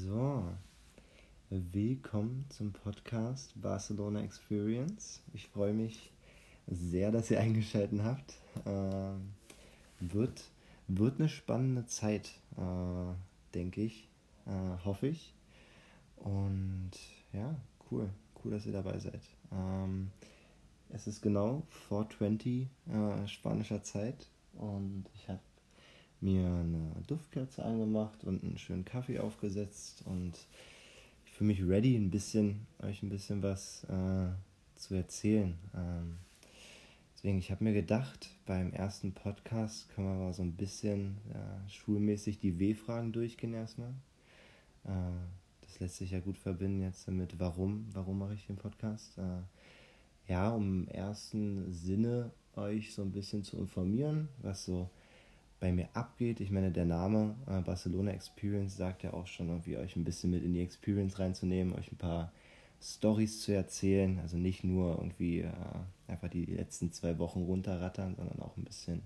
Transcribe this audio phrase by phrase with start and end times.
[0.00, 0.42] So,
[1.50, 5.20] willkommen zum Podcast Barcelona Experience.
[5.34, 6.10] Ich freue mich
[6.66, 8.38] sehr, dass ihr eingeschaltet habt.
[8.64, 9.34] Ähm,
[10.00, 10.44] wird,
[10.88, 13.14] wird eine spannende Zeit, äh,
[13.54, 14.08] denke ich,
[14.46, 15.34] äh, hoffe ich.
[16.16, 16.92] Und
[17.34, 17.54] ja,
[17.90, 18.08] cool,
[18.42, 19.20] cool, dass ihr dabei seid.
[19.52, 20.10] Ähm,
[20.88, 25.40] es ist genau 420 äh, spanischer Zeit und ich habe
[26.22, 30.32] mir eine Duftkerze angemacht und einen schönen Kaffee aufgesetzt und
[31.24, 34.28] ich fühle mich ready, ein bisschen, euch ein bisschen was äh,
[34.76, 35.54] zu erzählen.
[35.74, 36.18] Ähm,
[37.14, 41.68] deswegen, ich habe mir gedacht, beim ersten Podcast können wir mal so ein bisschen ja,
[41.68, 43.94] schulmäßig die W-Fragen durchgehen erstmal.
[44.84, 44.90] Äh,
[45.62, 49.16] das lässt sich ja gut verbinden jetzt damit, warum, warum mache ich den Podcast?
[49.18, 54.90] Äh, ja, um im ersten Sinne euch so ein bisschen zu informieren, was so
[55.62, 56.40] bei mir abgeht.
[56.40, 60.32] Ich meine, der Name äh, Barcelona Experience sagt ja auch schon, irgendwie euch ein bisschen
[60.32, 62.32] mit in die Experience reinzunehmen, euch ein paar
[62.82, 64.18] Stories zu erzählen.
[64.18, 65.52] Also nicht nur irgendwie äh,
[66.08, 69.02] einfach die letzten zwei Wochen runterrattern, sondern auch ein bisschen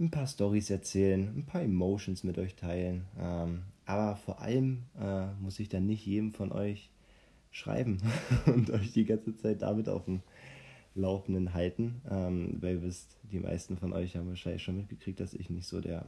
[0.00, 3.04] ein paar Stories erzählen, ein paar Emotions mit euch teilen.
[3.20, 6.88] Ähm, aber vor allem äh, muss ich dann nicht jedem von euch
[7.50, 7.98] schreiben
[8.46, 10.22] und euch die ganze Zeit damit auf dem
[10.94, 12.00] Laufenden halten.
[12.10, 15.66] Ähm, weil ihr wisst, die meisten von euch haben wahrscheinlich schon mitgekriegt, dass ich nicht
[15.66, 16.06] so der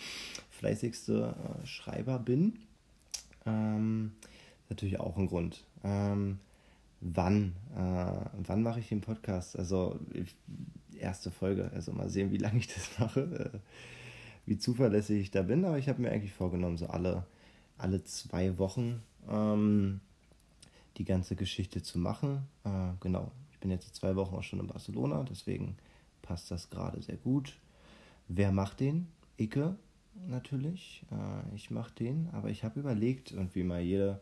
[0.50, 2.58] fleißigste äh, Schreiber bin.
[3.46, 4.12] Ähm,
[4.68, 5.64] natürlich auch ein Grund.
[5.82, 6.38] Ähm,
[7.00, 7.54] wann?
[7.76, 9.58] Äh, wann mache ich den Podcast?
[9.58, 9.98] Also
[10.98, 11.70] erste Folge.
[11.74, 13.52] Also mal sehen, wie lange ich das mache.
[13.54, 13.58] Äh,
[14.46, 15.64] wie zuverlässig ich da bin.
[15.64, 17.26] Aber ich habe mir eigentlich vorgenommen, so alle,
[17.76, 20.00] alle zwei Wochen ähm,
[20.96, 22.46] die ganze Geschichte zu machen.
[22.64, 25.76] Äh, genau, ich bin jetzt zwei Wochen auch schon in Barcelona, deswegen
[26.22, 27.58] passt das gerade sehr gut.
[28.28, 29.08] Wer macht den?
[29.36, 29.74] Icke
[30.28, 31.04] natürlich.
[31.10, 34.20] Äh, ich mache den, aber ich habe überlegt, irgendwie mal jede,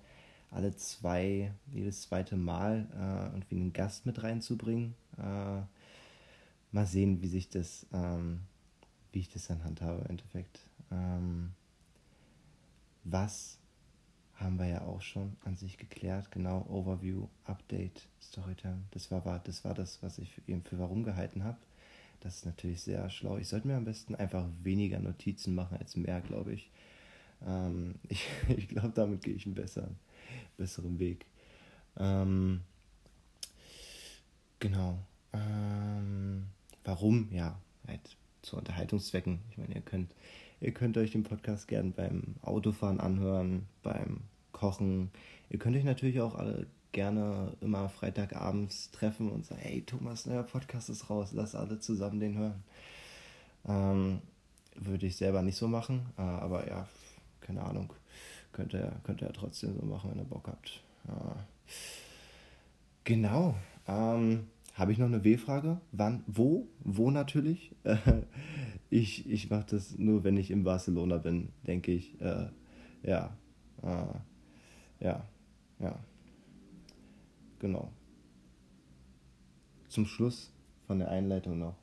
[0.51, 4.95] alle zwei, jedes zweite Mal äh, irgendwie einen Gast mit reinzubringen.
[5.19, 5.61] Äh,
[6.73, 8.41] mal sehen, wie sich das, ähm,
[9.13, 10.67] wie ich das dann handhabe im Endeffekt.
[10.91, 11.53] Ähm,
[13.05, 13.59] was
[14.37, 16.31] haben wir ja auch schon an sich geklärt.
[16.31, 18.83] Genau, Overview, Update, Storytime.
[18.91, 21.59] Das war, das war das, was ich eben für warum gehalten habe.
[22.21, 23.39] Das ist natürlich sehr schlau.
[23.39, 26.71] Ich sollte mir am besten einfach weniger Notizen machen als mehr, glaube ich.
[27.47, 29.97] Ähm, ich ich glaube, damit gehe ich einen besseren,
[30.57, 31.27] besseren Weg.
[31.97, 32.61] Ähm,
[34.59, 34.99] genau.
[35.33, 36.47] Ähm,
[36.85, 37.29] warum?
[37.33, 39.41] Ja, halt zu Unterhaltungszwecken.
[39.51, 40.11] Ich meine, ihr könnt
[40.61, 44.21] Ihr könnt euch den Podcast gern beim Autofahren anhören, beim
[44.53, 45.11] Kochen.
[45.51, 50.45] Ihr könnt euch natürlich auch alle gerne immer Freitagabends treffen und sagen, hey Thomas, neuer
[50.45, 52.65] Podcast ist raus, lass alle zusammen den hören.
[53.67, 54.23] Ähm,
[54.77, 56.89] würde ich selber nicht so machen, äh, aber ja,
[57.41, 57.93] keine Ahnung,
[58.53, 60.83] könnt ihr, könnt ja trotzdem so machen, wenn ihr Bock habt.
[61.07, 61.37] Ja.
[63.05, 63.55] Genau.
[63.87, 65.81] Ähm, habe ich noch eine W-Frage?
[65.93, 66.23] Wann?
[66.27, 66.69] Wo?
[66.85, 67.75] Wo natürlich?
[68.91, 72.21] ich ich mache das nur, wenn ich in Barcelona bin, denke ich.
[72.21, 72.51] Äh,
[73.03, 73.35] ja.
[73.83, 75.27] Äh, ja.
[75.79, 75.99] Ja.
[77.59, 77.91] Genau.
[79.89, 80.53] Zum Schluss
[80.87, 81.77] von der Einleitung noch.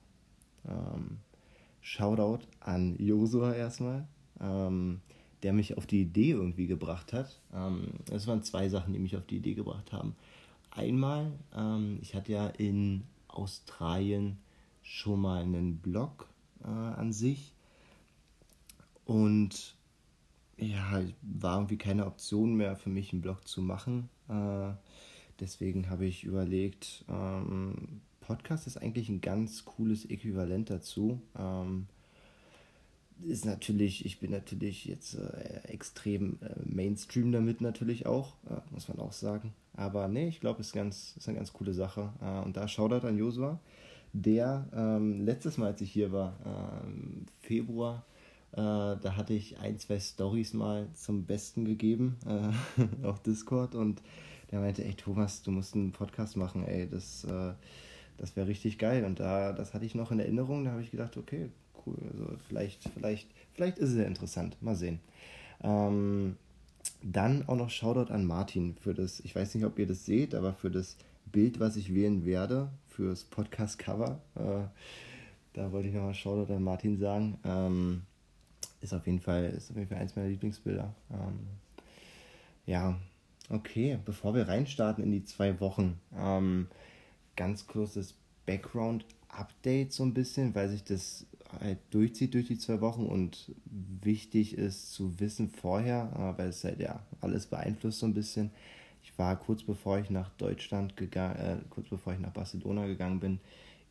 [0.64, 1.18] Ähm,
[1.82, 4.08] Shoutout an Josua erstmal,
[4.40, 5.02] ähm,
[5.42, 7.42] der mich auf die Idee irgendwie gebracht hat.
[7.56, 10.16] Ähm, es waren zwei Sachen, die mich auf die Idee gebracht haben
[10.76, 14.38] einmal, ähm, ich hatte ja in Australien
[14.82, 16.28] schon mal einen Blog
[16.64, 17.54] äh, an sich
[19.06, 19.76] und
[20.58, 24.10] ja, war irgendwie keine Option mehr für mich, einen Blog zu machen.
[24.30, 24.74] Äh,
[25.40, 31.22] deswegen habe ich überlegt, ähm, Podcast ist eigentlich ein ganz cooles Äquivalent dazu.
[31.38, 31.88] Ähm,
[33.22, 38.88] ist natürlich, ich bin natürlich jetzt äh, extrem äh, Mainstream damit natürlich auch, äh, muss
[38.88, 39.54] man auch sagen.
[39.76, 42.14] Aber nee, ich glaube, es ist, eine ganz coole Sache.
[42.22, 43.60] Äh, und da Shoutout an Josua,
[44.14, 48.06] der ähm, letztes Mal, als ich hier war, ähm, Februar,
[48.52, 54.02] äh, da hatte ich ein, zwei Stories mal zum Besten gegeben äh, auf Discord und
[54.52, 57.26] der meinte, ey Thomas, du musst einen Podcast machen, ey, das,
[58.20, 59.04] das wäre richtig geil.
[59.04, 61.50] Und da, das hatte ich noch in Erinnerung, da habe ich gedacht, okay,
[61.88, 61.98] cool.
[62.12, 64.56] Also vielleicht, vielleicht, vielleicht ist es ja interessant.
[64.62, 65.00] Mal sehen.
[65.64, 66.36] Ähm,
[67.02, 70.36] dann auch noch Shoutout an Martin für das, ich weiß nicht, ob ihr das seht,
[70.36, 70.98] aber für das
[71.32, 74.20] Bild, was ich wählen werde, fürs Podcast-Cover.
[74.36, 74.68] Äh,
[75.54, 77.38] da wollte ich nochmal Shoutout an Martin sagen.
[77.44, 78.02] Ähm,
[78.82, 80.94] ist auf jeden Fall, ist auf jeden Fall eins meiner Lieblingsbilder.
[81.12, 81.40] Ähm,
[82.66, 82.98] ja,
[83.50, 86.68] okay, bevor wir reinstarten in die zwei Wochen, ähm,
[87.36, 88.16] ganz kurzes
[88.46, 91.26] Background Update so ein bisschen, weil sich das
[91.60, 96.64] halt durchzieht durch die zwei Wochen und wichtig ist zu wissen vorher, äh, weil es
[96.64, 98.52] halt ja alles beeinflusst so ein bisschen.
[99.04, 103.20] Ich war kurz bevor ich nach Deutschland gegangen, äh, kurz bevor ich nach Barcelona gegangen
[103.20, 103.40] bin,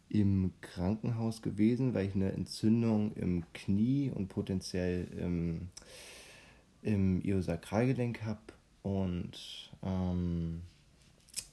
[0.08, 5.68] im Krankenhaus gewesen, weil ich eine Entzündung im Knie und potenziell im,
[6.82, 8.40] im Iosakralgelenk habe
[8.82, 10.60] und ähm,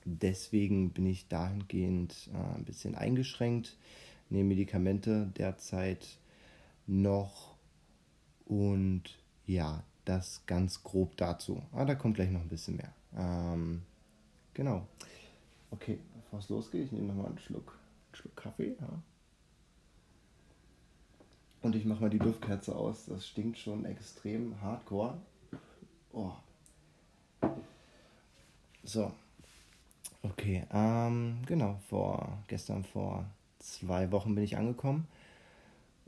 [0.04, 3.78] deswegen bin ich dahingehend äh, ein bisschen eingeschränkt
[4.30, 6.20] nehme Medikamente derzeit
[6.88, 7.56] noch
[8.46, 9.04] und
[9.46, 11.62] ja, das ganz grob dazu.
[11.72, 12.94] Ah, da kommt gleich noch ein bisschen mehr.
[13.16, 13.84] Ähm,
[14.54, 14.88] genau.
[15.72, 17.78] Okay, bevor es losgeht, ich nehme nochmal einen Schluck,
[18.08, 18.76] einen Schluck Kaffee.
[18.80, 19.02] Ja.
[21.62, 23.06] Und ich mache mal die Duftkerze aus.
[23.06, 25.18] Das stinkt schon extrem hardcore.
[26.12, 26.34] Oh.
[28.84, 29.12] So.
[30.22, 33.26] Okay, ähm, genau, vor gestern vor
[33.60, 35.08] zwei Wochen bin ich angekommen.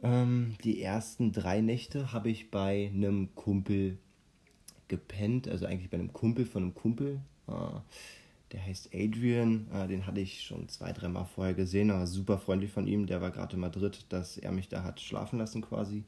[0.04, 3.98] Ähm, die ersten drei Nächte habe ich bei einem Kumpel
[4.88, 7.22] gepennt, also eigentlich bei einem Kumpel von einem Kumpel.
[7.48, 7.80] Äh,
[8.52, 12.72] der heißt Adrian, äh, den hatte ich schon zwei, dreimal vorher gesehen, aber super freundlich
[12.72, 13.06] von ihm.
[13.06, 16.04] Der war gerade in Madrid, dass er mich da hat schlafen lassen quasi.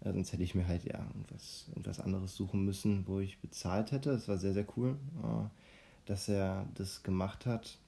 [0.00, 3.92] Äh, sonst hätte ich mir halt ja irgendwas, irgendwas anderes suchen müssen, wo ich bezahlt
[3.92, 4.10] hätte.
[4.10, 5.48] Es war sehr, sehr cool, äh,
[6.06, 7.78] dass er das gemacht hat.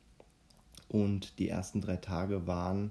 [0.91, 2.91] Und die ersten drei Tage waren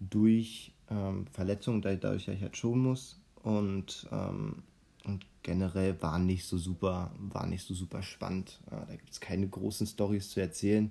[0.00, 3.20] durch ähm, Verletzungen, dadurch, dass ich halt schonen muss.
[3.42, 4.62] Und, ähm,
[5.04, 8.60] und generell war nicht so super, war nicht so super spannend.
[8.68, 10.90] Äh, da gibt es keine großen Stories zu erzählen.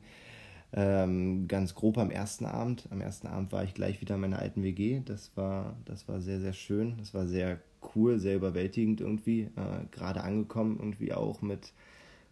[0.72, 2.88] Ähm, ganz grob am ersten Abend.
[2.92, 5.02] Am ersten Abend war ich gleich wieder in meiner alten WG.
[5.04, 6.96] Das war, das war sehr, sehr schön.
[7.00, 7.60] Das war sehr
[7.96, 9.50] cool, sehr überwältigend irgendwie.
[9.56, 11.74] Äh, Gerade angekommen irgendwie auch mit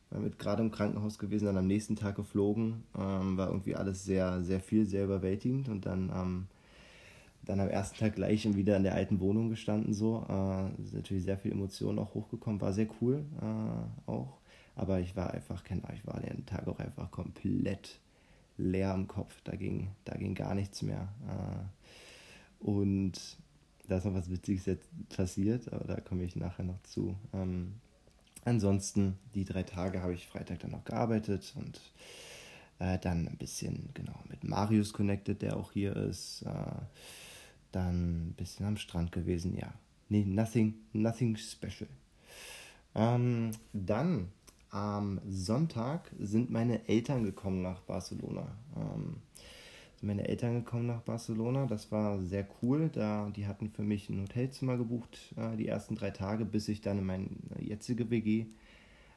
[0.09, 2.83] war mit gerade im Krankenhaus gewesen, dann am nächsten Tag geflogen.
[2.97, 6.47] Ähm, war irgendwie alles sehr, sehr viel, sehr überwältigend und dann, ähm,
[7.43, 9.93] dann am ersten Tag gleich wieder in der alten Wohnung gestanden.
[9.93, 14.37] So äh, natürlich sehr viel Emotionen auch hochgekommen, war sehr cool äh, auch.
[14.75, 15.63] Aber ich war einfach,
[15.93, 17.99] ich war den Tag auch einfach komplett
[18.57, 19.41] leer im Kopf.
[19.43, 21.07] Da ging, da ging gar nichts mehr.
[21.27, 23.37] Äh, und
[23.87, 27.15] da ist noch was Witziges jetzt passiert, aber da komme ich nachher noch zu.
[27.33, 27.73] Ähm,
[28.47, 31.81] Ansonsten, die drei Tage habe ich Freitag dann noch gearbeitet und
[32.79, 36.43] äh, dann ein bisschen, genau, mit Marius connected, der auch hier ist.
[36.43, 36.81] Äh,
[37.73, 39.73] dann ein bisschen am Strand gewesen, ja.
[40.07, 41.89] Nee, nothing, nothing special.
[42.95, 44.31] Ähm, dann
[44.69, 48.47] am Sonntag sind meine Eltern gekommen nach Barcelona.
[48.77, 49.17] Ähm,
[50.01, 51.65] meine Eltern gekommen nach Barcelona.
[51.65, 52.89] Das war sehr cool.
[52.93, 56.81] Da, die hatten für mich ein Hotelzimmer gebucht, äh, die ersten drei Tage, bis ich
[56.81, 57.27] dann in meine
[57.59, 58.45] jetzige WG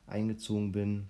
[0.07, 1.07] eingezogen bin.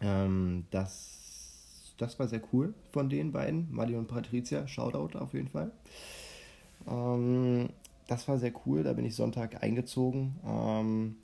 [0.00, 4.66] Ähm, das, das war sehr cool von den beiden, Mali und Patricia.
[4.68, 5.70] Shoutout auf jeden Fall.
[6.88, 7.70] Ähm,
[8.06, 8.82] das war sehr cool.
[8.82, 10.36] Da bin ich Sonntag eingezogen.
[10.44, 11.16] Ähm,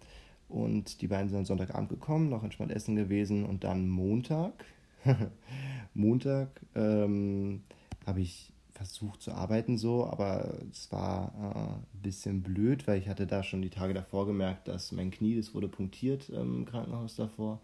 [0.48, 4.64] und die beiden sind Sonntagabend gekommen, noch entspannt essen gewesen und dann Montag
[5.94, 7.62] Montag ähm,
[8.06, 13.08] habe ich versucht zu arbeiten so, aber es war äh, ein bisschen blöd, weil ich
[13.08, 17.16] hatte da schon die Tage davor gemerkt, dass mein Knie, das wurde punktiert im Krankenhaus
[17.16, 17.60] davor.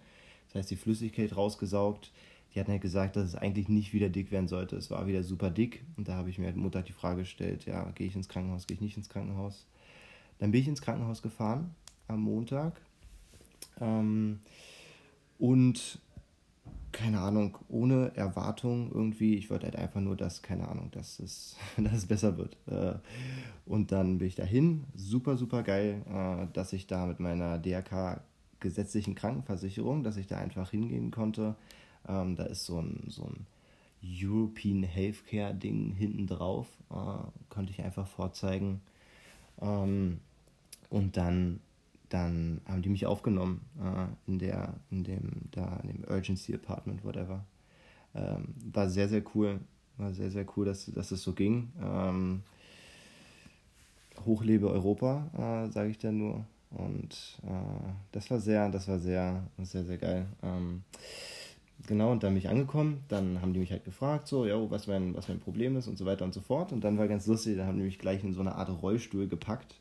[0.49, 2.13] Das heißt, die Flüssigkeit rausgesaugt.
[2.55, 4.77] Die hatten halt gesagt, dass es eigentlich nicht wieder dick werden sollte.
[4.77, 5.85] Es war wieder super dick.
[5.97, 8.67] Und da habe ich mir halt Mutter die Frage gestellt, ja, gehe ich ins Krankenhaus,
[8.67, 9.67] gehe ich nicht ins Krankenhaus.
[10.39, 11.75] Dann bin ich ins Krankenhaus gefahren
[12.09, 12.81] am Montag.
[13.81, 14.41] Ähm,
[15.39, 15.99] und
[16.93, 19.37] keine Ahnung, ohne Erwartung irgendwie.
[19.37, 22.57] Ich wollte halt einfach nur, dass, keine Ahnung, dass es, dass es besser wird.
[22.67, 22.95] Äh,
[23.67, 24.85] und dann bin ich dahin.
[24.95, 28.23] Super, super geil, äh, dass ich da mit meiner DRK
[28.61, 31.57] gesetzlichen Krankenversicherung, dass ich da einfach hingehen konnte.
[32.09, 33.47] Ähm, da ist so ein, so ein
[34.03, 36.67] European Healthcare Ding hinten drauf.
[36.91, 38.81] Äh, konnte ich einfach vorzeigen.
[39.61, 40.21] Ähm,
[40.91, 41.61] und dann
[42.13, 47.05] dann haben die mich aufgenommen äh, in der, in dem, da, in dem Urgency Apartment,
[47.05, 47.45] whatever.
[48.15, 49.61] Ähm, war sehr, sehr cool.
[49.97, 51.73] War sehr, sehr cool, dass, dass es so ging.
[51.83, 52.43] Ähm,
[54.27, 56.45] hochlebe Europa, äh, sage ich dann nur.
[56.71, 60.27] Und äh, das war sehr, das war sehr, sehr, sehr geil.
[60.43, 60.83] Ähm,
[61.87, 63.05] genau, und dann bin ich angekommen.
[63.09, 65.97] Dann haben die mich halt gefragt, so, ja, was mein, was mein Problem ist und
[65.97, 66.73] so weiter und so fort.
[66.73, 69.29] Und dann war ganz lustig, da haben die mich gleich in so eine Art Rollstuhl
[69.29, 69.77] gepackt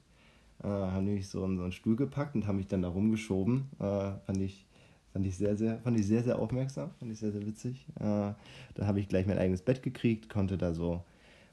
[0.63, 3.69] äh, haben mich so in so einen Stuhl gepackt und haben mich dann da rumgeschoben.
[3.79, 4.65] Äh, fand ich
[5.13, 7.85] fand ich sehr sehr fand ich sehr sehr aufmerksam, fand ich sehr sehr witzig.
[7.99, 8.33] Äh,
[8.75, 11.03] da habe ich gleich mein eigenes Bett gekriegt, konnte da so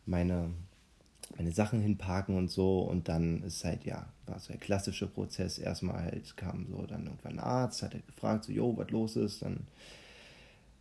[0.06, 0.50] meine
[1.36, 5.58] meine Sachen hinparken und so und dann ist halt ja war so der klassische Prozess.
[5.58, 9.16] Erstmal halt kam so dann irgendwann ein Arzt, hat er gefragt so, jo, was los
[9.16, 9.66] ist, dann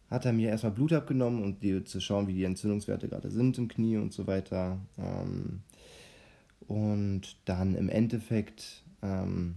[0.10, 3.58] hat er mir erstmal Blut abgenommen, um die, zu schauen, wie die Entzündungswerte gerade sind
[3.58, 4.80] im Knie und so weiter.
[4.98, 5.62] Ähm,
[6.66, 9.56] Und dann im Endeffekt, ähm,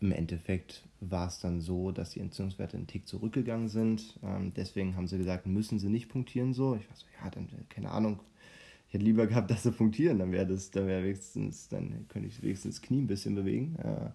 [0.00, 4.18] im Endeffekt war es dann so, dass die Entzündungswerte einen Tick zurückgegangen sind.
[4.22, 6.76] Ähm, deswegen haben sie gesagt, müssen sie nicht punktieren so.
[6.76, 8.20] Ich war so, ja, dann, keine Ahnung.
[8.88, 12.28] Ich hätte lieber gehabt, dass sie punktieren, dann wäre das, dann wäre wenigstens, dann könnte
[12.28, 13.76] ich wenigstens das Knie ein bisschen bewegen.
[13.76, 14.10] Äh,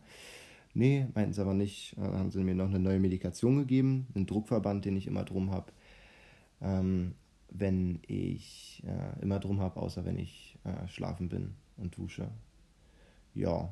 [0.73, 1.95] nee, meinten sie aber nicht.
[1.97, 5.51] Dann haben sie mir noch eine neue Medikation gegeben, einen Druckverband, den ich immer drum
[5.51, 5.71] habe.
[6.61, 7.13] Ähm,
[7.49, 12.29] wenn ich äh, immer drum habe, außer wenn ich äh, schlafen bin und dusche.
[13.33, 13.69] Ja.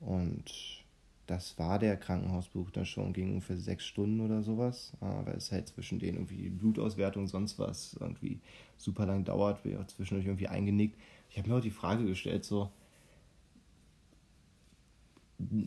[0.00, 0.84] Und
[1.26, 5.68] das war der Krankenhausbesuch dann schon, ging ungefähr sechs Stunden oder sowas, weil es halt
[5.68, 8.40] zwischen denen irgendwie Blutauswertung, sonst was irgendwie
[8.76, 10.98] super lang dauert, ich auch zwischendurch irgendwie eingenickt.
[11.30, 12.70] Ich habe mir auch die Frage gestellt, so,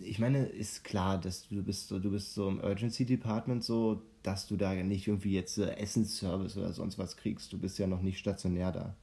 [0.02, 4.02] ich meine, ist klar, dass du bist so, du bist so im Urgency Department so,
[4.24, 7.54] dass du da nicht irgendwie jetzt Essensservice oder sonst was kriegst.
[7.54, 8.96] Du bist ja noch nicht stationär da.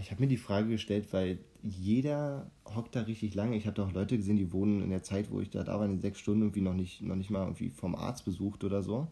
[0.00, 3.56] Ich habe mir die Frage gestellt, weil jeder hockt da richtig lange.
[3.56, 5.78] Ich habe da auch Leute gesehen, die wohnen in der Zeit, wo ich da da
[5.78, 8.82] war, in sechs Stunden irgendwie noch nicht, noch nicht mal irgendwie vom Arzt besucht oder
[8.82, 9.08] so.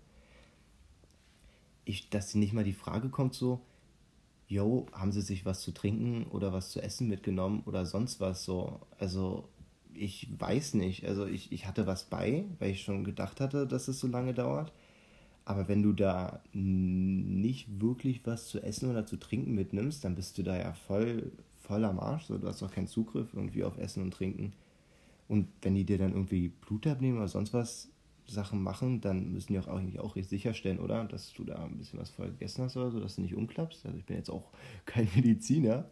[1.84, 3.60] Ich, dass nicht mal die Frage kommt so,
[4.48, 8.44] yo, haben sie sich was zu trinken oder was zu essen mitgenommen oder sonst was
[8.44, 8.80] so.
[8.98, 9.48] Also
[9.94, 11.06] ich weiß nicht.
[11.06, 14.34] Also ich, ich hatte was bei, weil ich schon gedacht hatte, dass es so lange
[14.34, 14.72] dauert.
[15.44, 20.38] Aber wenn du da nicht wirklich was zu essen oder zu trinken mitnimmst, dann bist
[20.38, 21.32] du da ja voll,
[21.62, 22.26] voll am Arsch.
[22.26, 24.52] So, du hast doch keinen Zugriff irgendwie auf Essen und Trinken.
[25.28, 27.88] Und wenn die dir dann irgendwie Blut abnehmen oder sonst was
[28.26, 31.04] Sachen machen, dann müssen die auch eigentlich auch sicherstellen, oder?
[31.04, 33.84] Dass du da ein bisschen was vorher gegessen hast oder so, dass du nicht umklappst.
[33.86, 34.50] Also ich bin jetzt auch
[34.86, 35.86] kein Mediziner.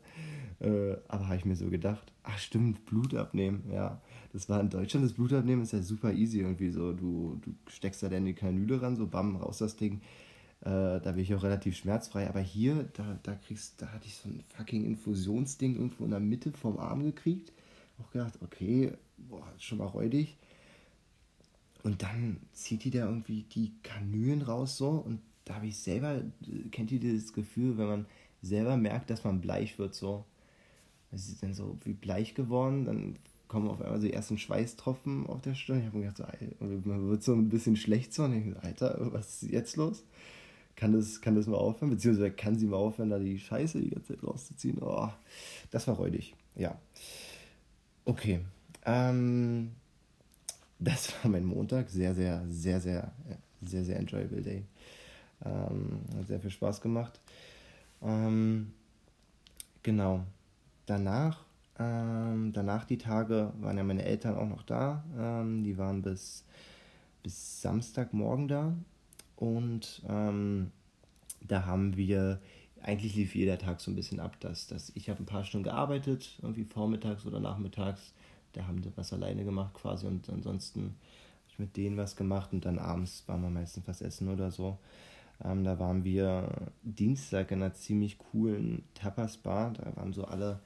[0.61, 4.01] Äh, aber habe ich mir so gedacht, ach stimmt, Blut abnehmen, ja.
[4.33, 6.93] Das war in Deutschland, das Blut abnehmen ist ja super easy irgendwie so.
[6.93, 10.01] Du, du steckst da dann die Kanüle ran, so bam, raus das Ding.
[10.61, 12.29] Äh, da bin ich auch relativ schmerzfrei.
[12.29, 16.21] Aber hier, da, da kriegst, da hatte ich so ein fucking Infusionsding irgendwo in der
[16.21, 17.53] Mitte vom Arm gekriegt.
[18.01, 20.37] Auch gedacht, okay, boah, schon mal räudig.
[21.83, 26.21] Und dann zieht die da irgendwie die Kanülen raus so und da habe ich selber,
[26.71, 28.07] kennt ihr dieses Gefühl, wenn man
[28.43, 30.27] selber merkt, dass man bleich wird so
[31.13, 33.17] es ist dann so wie bleich geworden, dann
[33.49, 35.81] kommen auf einmal so die ersten Schweißtropfen auf der Stirn.
[35.81, 38.67] Ich habe mir gedacht, so, man wird so ein bisschen schlecht so und ich dachte,
[38.67, 40.05] Alter, was ist jetzt los?
[40.77, 41.91] Kann das, kann das mal aufhören?
[41.91, 44.79] Beziehungsweise kann sie mal aufhören, da die Scheiße die ganze Zeit rauszuziehen?
[44.81, 45.09] Oh,
[45.71, 46.79] das war räudig, ja.
[48.05, 48.41] Okay,
[48.85, 49.73] ähm,
[50.79, 51.91] das war mein Montag.
[51.91, 53.13] Sehr, sehr, sehr, sehr,
[53.63, 54.65] sehr, sehr enjoyable Day.
[55.45, 57.19] Ähm, hat sehr viel Spaß gemacht.
[58.03, 58.73] Ähm,
[59.83, 60.25] genau
[60.89, 61.45] danach,
[61.79, 65.05] ähm, danach die Tage waren ja meine Eltern auch noch da.
[65.19, 66.45] Ähm, die waren bis,
[67.23, 68.75] bis Samstagmorgen da.
[69.37, 70.73] Und ähm,
[71.41, 72.41] da haben wir,
[72.83, 75.65] eigentlich lief jeder Tag so ein bisschen ab, dass, dass ich habe ein paar Stunden
[75.65, 78.13] gearbeitet, irgendwie vormittags oder nachmittags.
[78.55, 82.53] Da haben sie was alleine gemacht quasi und ansonsten habe ich mit denen was gemacht
[82.53, 84.79] und dann abends waren wir meistens was essen oder so.
[85.45, 86.49] Ähm, da waren wir
[86.83, 89.75] Dienstag in einer ziemlich coolen Tapas-Bar.
[89.75, 90.61] Da waren so alle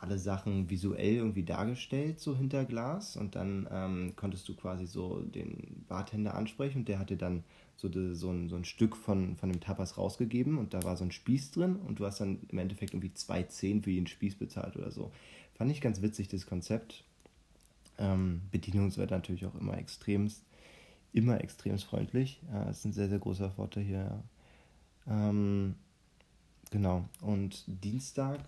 [0.00, 3.16] alle Sachen visuell irgendwie dargestellt, so hinter Glas.
[3.16, 7.44] Und dann ähm, konntest du quasi so den Bartender ansprechen und der hatte dann
[7.76, 10.96] so, de, so, ein, so ein Stück von, von dem Tapas rausgegeben und da war
[10.96, 14.06] so ein Spieß drin und du hast dann im Endeffekt irgendwie zwei Zehn für jeden
[14.06, 15.12] Spieß bezahlt oder so.
[15.54, 17.04] Fand ich ganz witzig, das Konzept.
[17.98, 20.42] Ähm, Bedienungswert natürlich auch immer extremst,
[21.12, 22.40] immer extremst freundlich.
[22.50, 24.22] Äh, das ist ein sehr, sehr großer Vorteil hier.
[25.06, 25.74] Ähm,
[26.70, 27.04] genau.
[27.20, 28.40] Und Dienstag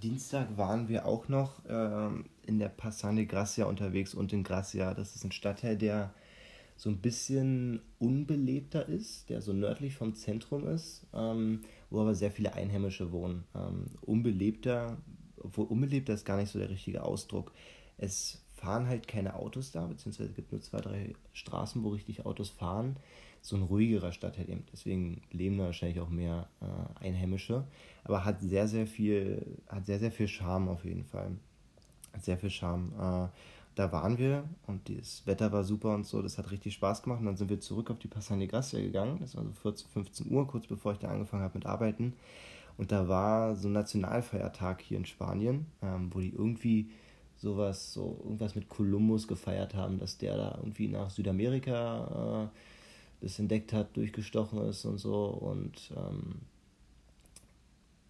[0.00, 4.94] Dienstag waren wir auch noch ähm, in der Passane Gracia unterwegs und in Gracia.
[4.94, 6.12] Das ist ein Stadtteil, der
[6.76, 12.30] so ein bisschen unbelebter ist, der so nördlich vom Zentrum ist, ähm, wo aber sehr
[12.30, 13.44] viele Einheimische wohnen.
[13.54, 14.96] Ähm, unbelebter,
[15.38, 17.52] obwohl unbelebter ist gar nicht so der richtige Ausdruck.
[17.98, 22.26] Es fahren halt keine Autos da, beziehungsweise es gibt nur zwei, drei Straßen, wo richtig
[22.26, 22.96] Autos fahren
[23.42, 24.64] so ein ruhigerer Stadtteil eben.
[24.72, 27.64] Deswegen leben da wahrscheinlich auch mehr äh, Einheimische.
[28.04, 31.32] Aber hat sehr, sehr viel, hat sehr, sehr viel Charme auf jeden Fall.
[32.12, 32.92] Hat sehr viel Charme.
[32.98, 33.28] Äh,
[33.74, 37.20] da waren wir und das Wetter war super und so, das hat richtig Spaß gemacht.
[37.20, 39.18] Und dann sind wir zurück auf die Passani Gracia gegangen.
[39.20, 42.12] Das war so 14, 15 Uhr, kurz bevor ich da angefangen habe mit Arbeiten.
[42.76, 46.90] Und da war so ein Nationalfeiertag hier in Spanien, ähm, wo die irgendwie
[47.38, 52.58] sowas, so irgendwas mit Kolumbus gefeiert haben, dass der da irgendwie nach Südamerika äh,
[53.22, 55.26] das entdeckt hat, durchgestochen ist und so.
[55.26, 56.40] Und ähm,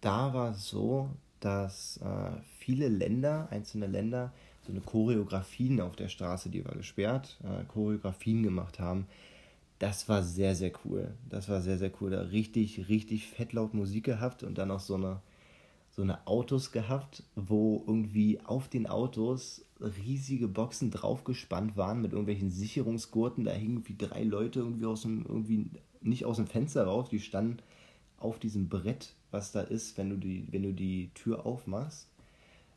[0.01, 4.33] da war es so, dass äh, viele Länder, einzelne Länder,
[4.65, 9.07] so eine Choreografien auf der Straße, die war gesperrt, äh, Choreografien gemacht haben.
[9.77, 11.13] Das war sehr, sehr cool.
[11.29, 12.11] Das war sehr, sehr cool.
[12.11, 15.19] Da richtig, richtig fettlaut Musik gehabt und dann auch so eine,
[15.95, 22.49] so eine Autos gehabt, wo irgendwie auf den Autos riesige Boxen draufgespannt waren mit irgendwelchen
[22.49, 23.43] Sicherungsgurten.
[23.43, 25.69] Da hingen wie drei Leute irgendwie aus dem, irgendwie
[26.01, 27.57] nicht aus dem Fenster raus, die standen
[28.17, 32.09] auf diesem Brett, was da ist, wenn du die, wenn du die Tür aufmachst.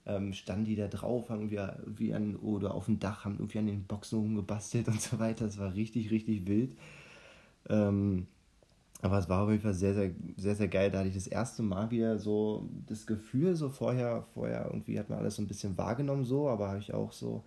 [0.04, 3.58] Ähm, standen die da drauf, haben wir wie an, oder auf dem Dach, haben irgendwie
[3.58, 5.46] an den Boxen rumgebastelt und so weiter.
[5.46, 6.76] Das war richtig, richtig wild.
[7.70, 8.26] Ähm,
[9.02, 10.90] aber es war auf jeden Fall sehr, sehr, sehr, sehr geil.
[10.90, 15.10] Da hatte ich das erste Mal wieder so das Gefühl, so vorher, vorher irgendwie hat
[15.10, 17.44] man alles so ein bisschen wahrgenommen, so, aber habe ich auch so,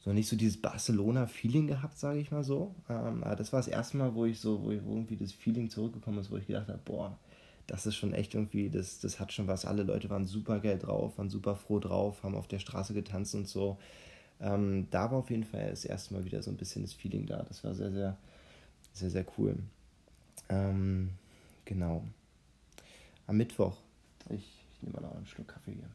[0.00, 2.74] so nicht so dieses Barcelona-Feeling gehabt, sage ich mal so.
[2.88, 6.18] Ähm, aber das war das erste Mal, wo ich so, wo irgendwie das Feeling zurückgekommen
[6.18, 7.16] ist, wo ich gedacht habe, boah,
[7.66, 9.64] das ist schon echt irgendwie, das, das hat schon was.
[9.64, 13.34] Alle Leute waren super geil drauf, waren super froh drauf, haben auf der Straße getanzt
[13.36, 13.78] und so.
[14.40, 17.26] Ähm, da war auf jeden Fall das erste Mal wieder so ein bisschen das Feeling
[17.26, 17.44] da.
[17.44, 18.16] Das war sehr, sehr,
[18.92, 19.56] sehr, sehr cool.
[20.48, 21.10] Ähm,
[21.64, 22.04] genau.
[23.26, 23.76] Am Mittwoch.
[24.30, 25.90] Ich, ich nehme mal noch einen Schluck Kaffee hier.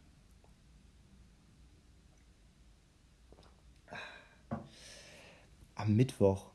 [5.75, 6.51] Am Mittwoch.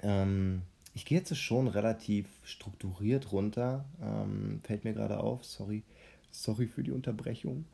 [0.00, 0.62] Ähm,
[0.94, 3.84] ich gehe jetzt schon relativ strukturiert runter.
[4.00, 5.44] Ähm, fällt mir gerade auf.
[5.44, 5.82] Sorry.
[6.30, 7.66] Sorry für die Unterbrechung.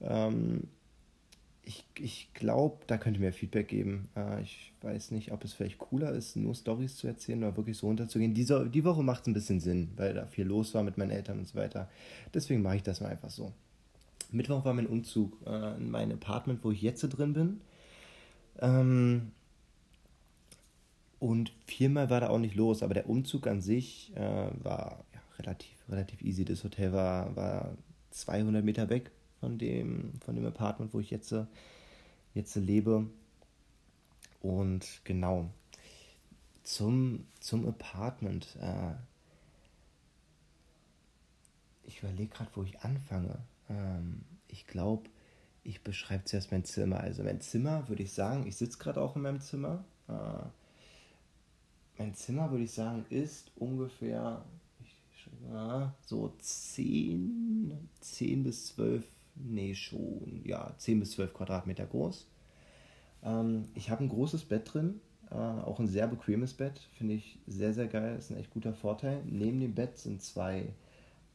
[0.00, 0.68] Ähm,
[1.68, 4.08] ich, ich glaube, da könnt ihr mir Feedback geben.
[4.16, 7.76] Äh, ich weiß nicht, ob es vielleicht cooler ist, nur Stories zu erzählen oder wirklich
[7.76, 8.32] so runterzugehen.
[8.32, 11.10] Diese, die Woche macht es ein bisschen Sinn, weil da viel los war mit meinen
[11.10, 11.90] Eltern und so weiter.
[12.32, 13.52] Deswegen mache ich das mal einfach so.
[14.30, 17.60] Mittwoch war mein Umzug äh, in mein Apartment, wo ich jetzt drin bin.
[18.60, 19.32] Ähm,
[21.18, 24.20] und viermal war da auch nicht los, aber der Umzug an sich äh,
[24.62, 26.46] war ja, relativ, relativ easy.
[26.46, 27.76] Das Hotel war, war
[28.12, 29.10] 200 Meter weg
[29.40, 31.34] von dem, von dem Apartment, wo ich jetzt,
[32.34, 33.06] jetzt lebe.
[34.40, 35.50] Und genau,
[36.62, 38.56] zum, zum Apartment.
[38.60, 38.94] Äh,
[41.84, 43.38] ich überlege gerade, wo ich anfange.
[43.68, 45.08] Ähm, ich glaube,
[45.64, 47.00] ich beschreibe zuerst mein Zimmer.
[47.00, 49.84] Also mein Zimmer würde ich sagen, ich sitze gerade auch in meinem Zimmer.
[50.08, 50.46] Äh,
[51.98, 54.44] mein Zimmer würde ich sagen, ist ungefähr
[54.80, 59.04] ich, äh, so 10, 10 bis 12
[59.44, 62.26] nee, schon, ja, 10 bis 12 Quadratmeter groß.
[63.22, 67.38] Ähm, ich habe ein großes Bett drin, äh, auch ein sehr bequemes Bett, finde ich
[67.46, 69.22] sehr, sehr geil, ist ein echt guter Vorteil.
[69.26, 70.72] Neben dem Bett sind zwei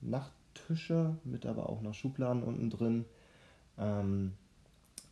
[0.02, 3.06] Nachttische mit aber auch noch Schubladen unten drin.
[3.78, 4.34] Ähm,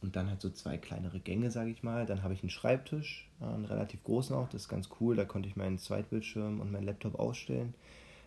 [0.02, 2.06] und dann halt so zwei kleinere Gänge, sage ich mal.
[2.06, 5.16] Dann habe ich einen Schreibtisch, äh, einen relativ großen auch, das ist ganz cool.
[5.16, 7.76] Da konnte ich meinen Zweitbildschirm und meinen Laptop ausstellen.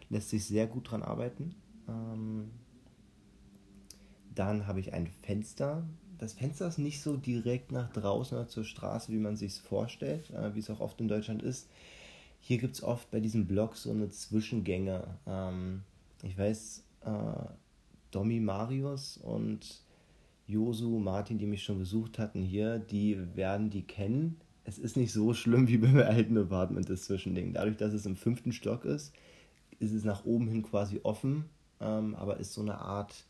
[0.09, 1.55] Lässt sich sehr gut dran arbeiten.
[1.89, 2.51] Ähm,
[4.35, 5.85] dann habe ich ein Fenster.
[6.19, 9.59] Das Fenster ist nicht so direkt nach draußen oder zur Straße, wie man sich es
[9.59, 11.69] vorstellt, äh, wie es auch oft in Deutschland ist.
[12.41, 15.19] Hier gibt es oft bei diesen Blogs so eine Zwischengänge.
[15.27, 15.83] Ähm,
[16.23, 17.11] ich weiß, äh,
[18.11, 19.83] Domi Marius und
[20.47, 24.41] Josu Martin, die mich schon besucht hatten hier, die werden die kennen.
[24.65, 27.53] Es ist nicht so schlimm wie beim alten Apartment, das Zwischending.
[27.55, 29.15] Dadurch, dass es im fünften Stock ist,
[29.79, 31.47] ist es nach oben hin quasi offen,
[31.81, 33.25] ähm, aber ist so eine Art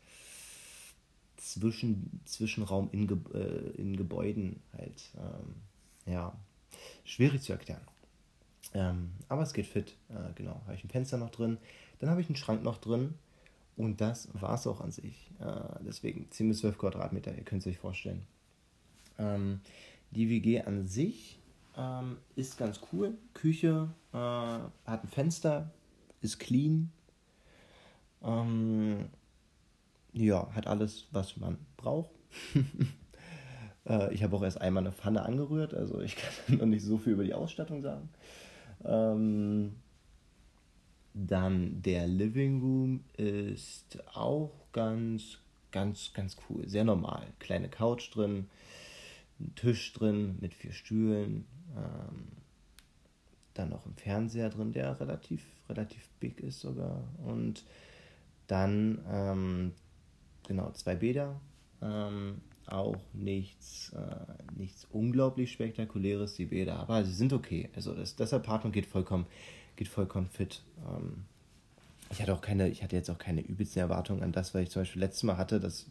[1.45, 5.11] zwischen, Zwischenraum in, Ge äh, in Gebäuden halt.
[5.17, 5.55] Ähm,
[6.11, 6.35] ja,
[7.03, 7.81] schwierig zu erklären.
[8.73, 9.95] Ähm, aber es geht fit.
[10.09, 11.57] Äh, genau, habe ich ein Fenster noch drin.
[11.99, 13.13] Dann habe ich einen Schrank noch drin.
[13.77, 15.31] Und das war es auch an sich.
[15.39, 18.25] Äh, deswegen 10 bis 12 Quadratmeter, ihr könnt es euch vorstellen.
[19.17, 19.61] Ähm,
[20.11, 21.39] die WG an sich
[21.77, 23.17] ähm, ist ganz cool.
[23.33, 25.71] Küche äh, hat ein Fenster,
[26.21, 26.91] ist clean.
[28.23, 29.09] Ähm,
[30.15, 32.11] ja, hat alles, was man braucht.
[33.85, 36.97] äh, ich habe auch erst einmal eine Pfanne angerührt, also ich kann noch nicht so
[36.97, 38.09] viel über die Ausstattung sagen.
[38.83, 39.75] Ähm,
[41.13, 45.39] dann der Living Room ist auch ganz,
[45.71, 46.67] ganz, ganz cool.
[46.67, 47.27] Sehr normal.
[47.39, 48.47] Kleine Couch drin,
[49.39, 51.45] ein Tisch drin mit vier Stühlen.
[51.75, 52.27] Ähm,
[53.53, 57.03] dann noch ein Fernseher drin, der relativ, relativ big ist sogar.
[57.25, 57.63] Und
[58.47, 59.71] dann ähm,
[60.47, 61.39] genau, zwei Bäder.
[61.81, 67.69] Ähm, auch nichts, äh, nichts unglaublich Spektakuläres, die Bäder, aber sie sind okay.
[67.75, 69.27] Also das, das Apartment geht vollkommen,
[69.75, 70.63] geht vollkommen fit.
[70.87, 71.25] Ähm,
[72.11, 74.69] ich hatte auch keine, ich hatte jetzt auch keine übelsten Erwartungen an das, was ich
[74.69, 75.59] zum Beispiel letztes Mal hatte.
[75.59, 75.85] Dass,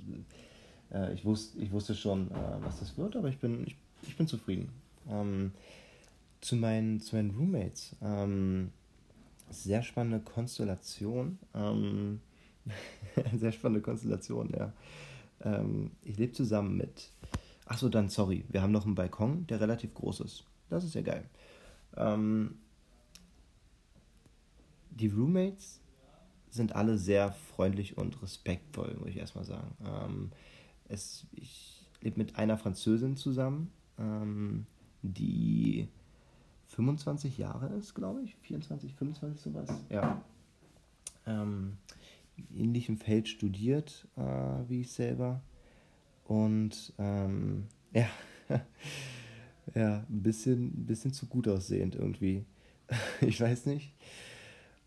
[0.93, 4.17] äh, ich, wusste, ich wusste schon, äh, was das wird, aber ich bin, ich, ich
[4.17, 4.71] bin zufrieden.
[5.09, 5.53] Ähm,
[6.41, 7.97] zu, meinen, zu meinen Roommates.
[8.03, 8.71] Ähm,
[9.51, 11.39] sehr spannende Konstellation.
[11.55, 12.21] Ähm,
[13.37, 14.73] sehr spannende Konstellation, ja.
[15.43, 17.11] Ähm, ich lebe zusammen mit.
[17.67, 20.45] Achso, dann, sorry, wir haben noch einen Balkon, der relativ groß ist.
[20.69, 21.25] Das ist ja geil.
[21.97, 22.57] Ähm,
[24.91, 25.81] die Roommates
[26.51, 29.75] sind alle sehr freundlich und respektvoll, muss ich erstmal sagen.
[29.85, 30.31] Ähm,
[30.89, 34.67] es, ich lebe mit einer Französin zusammen, ähm,
[35.03, 35.89] die
[36.69, 38.37] 25 Jahre ist, glaube ich.
[38.37, 39.69] 24, 25 sowas.
[39.91, 40.23] Ja.
[41.27, 41.79] Ähm,
[42.55, 44.23] ähnlichem Feld studiert, äh,
[44.69, 45.43] wie ich selber.
[46.25, 48.09] Und ähm, ja,
[49.75, 52.45] ja, ein bisschen, bisschen zu gut aussehend irgendwie.
[53.21, 53.93] ich weiß nicht.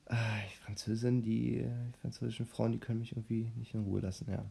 [0.10, 4.28] Ah, die Französin, die, die französischen Frauen, die können mich irgendwie nicht in Ruhe lassen,
[4.32, 4.46] ja.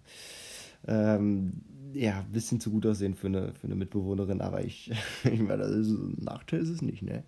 [0.86, 1.62] Ähm,
[1.94, 4.92] ja, ein bisschen zu gut aussehen für eine, für eine Mitbewohnerin, aber ich,
[5.24, 7.24] ich meine, das ist, ein Nachteil ist es nicht, ne?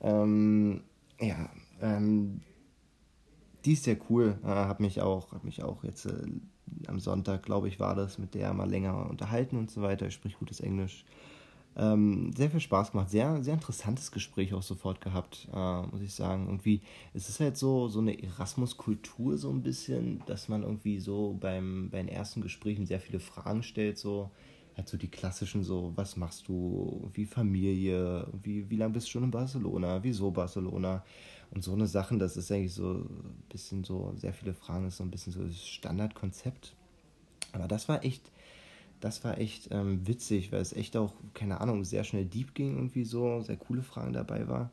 [0.00, 0.82] Ähm,
[1.20, 1.48] ja,
[1.80, 2.40] ähm,
[3.66, 4.38] die ist sehr cool.
[4.44, 6.12] Äh, hab mich auch, hab mich auch jetzt äh,
[6.86, 10.06] am Sonntag, glaube ich, war das, mit der mal länger unterhalten und so weiter.
[10.06, 11.04] Ich sprich gutes Englisch.
[11.78, 16.14] Ähm, sehr viel Spaß gemacht, sehr, sehr interessantes Gespräch auch sofort gehabt, äh, muss ich
[16.14, 16.46] sagen.
[16.46, 16.80] Irgendwie,
[17.12, 21.90] es ist halt so, so eine Erasmus-Kultur so ein bisschen, dass man irgendwie so beim,
[21.90, 24.30] bei den ersten Gesprächen sehr viele Fragen stellt, so
[24.76, 29.12] halt so die klassischen so, was machst du, wie Familie, wie, wie lange bist du
[29.12, 31.02] schon in Barcelona, wieso Barcelona
[31.56, 34.98] und so eine Sachen, das ist eigentlich so ein bisschen so, sehr viele Fragen, ist
[34.98, 36.74] so ein bisschen so das Standardkonzept.
[37.52, 38.30] Aber das war echt,
[39.00, 42.76] das war echt ähm, witzig, weil es echt auch, keine Ahnung, sehr schnell deep ging
[42.76, 44.70] irgendwie so, sehr coole Fragen dabei war.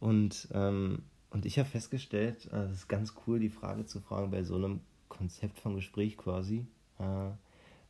[0.00, 4.32] Und, ähm, und ich habe festgestellt, äh, es ist ganz cool, die Frage zu fragen
[4.32, 6.66] bei so einem Konzept von Gespräch quasi,
[6.98, 7.30] äh,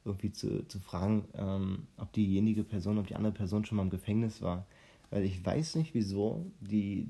[0.05, 3.89] irgendwie zu, zu fragen, ähm, ob diejenige Person, ob die andere Person schon mal im
[3.91, 4.67] Gefängnis war.
[5.09, 7.09] Weil ich weiß nicht, wieso die,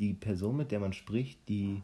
[0.00, 1.82] die Person, mit der man spricht, die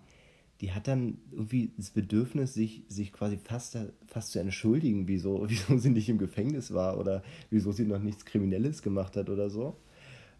[0.60, 3.76] die hat dann irgendwie das Bedürfnis, sich, sich quasi fast,
[4.06, 8.24] fast zu entschuldigen, wieso, wieso sie nicht im Gefängnis war oder wieso sie noch nichts
[8.24, 9.76] Kriminelles gemacht hat oder so.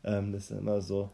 [0.04, 1.10] Ähm, das ist immer so,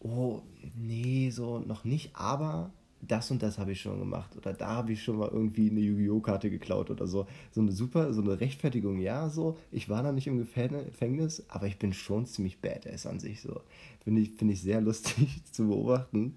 [0.00, 0.42] oh,
[0.76, 4.92] nee, so noch nicht, aber das und das habe ich schon gemacht oder da habe
[4.92, 6.20] ich schon mal irgendwie eine Yu-Gi-Oh!
[6.20, 7.26] Karte geklaut oder so.
[7.52, 11.66] So eine super, so eine Rechtfertigung, ja, so, ich war noch nicht im Gefängnis, aber
[11.66, 13.60] ich bin schon ziemlich badass an sich, so.
[14.02, 16.36] Finde ich, find ich sehr lustig zu beobachten,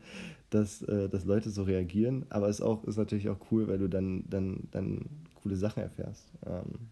[0.49, 3.79] dass, äh, dass Leute so reagieren, aber es ist, auch, ist natürlich auch cool, weil
[3.79, 5.05] du dann, dann, dann
[5.41, 6.31] coole Sachen erfährst.
[6.45, 6.89] Ähm,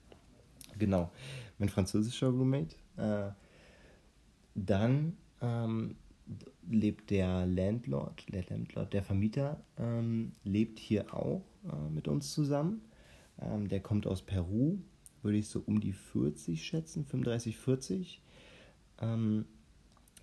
[0.77, 1.11] genau,
[1.59, 2.75] mein französischer Roommate.
[2.97, 3.31] Äh,
[4.55, 5.95] dann ähm,
[6.69, 12.81] lebt der Landlord, der Landlord, der Vermieter, ähm, lebt hier auch äh, mit uns zusammen.
[13.41, 14.77] Ähm, der kommt aus Peru,
[15.21, 18.21] würde ich so um die 40 schätzen, 35, 40.
[19.01, 19.45] Ähm,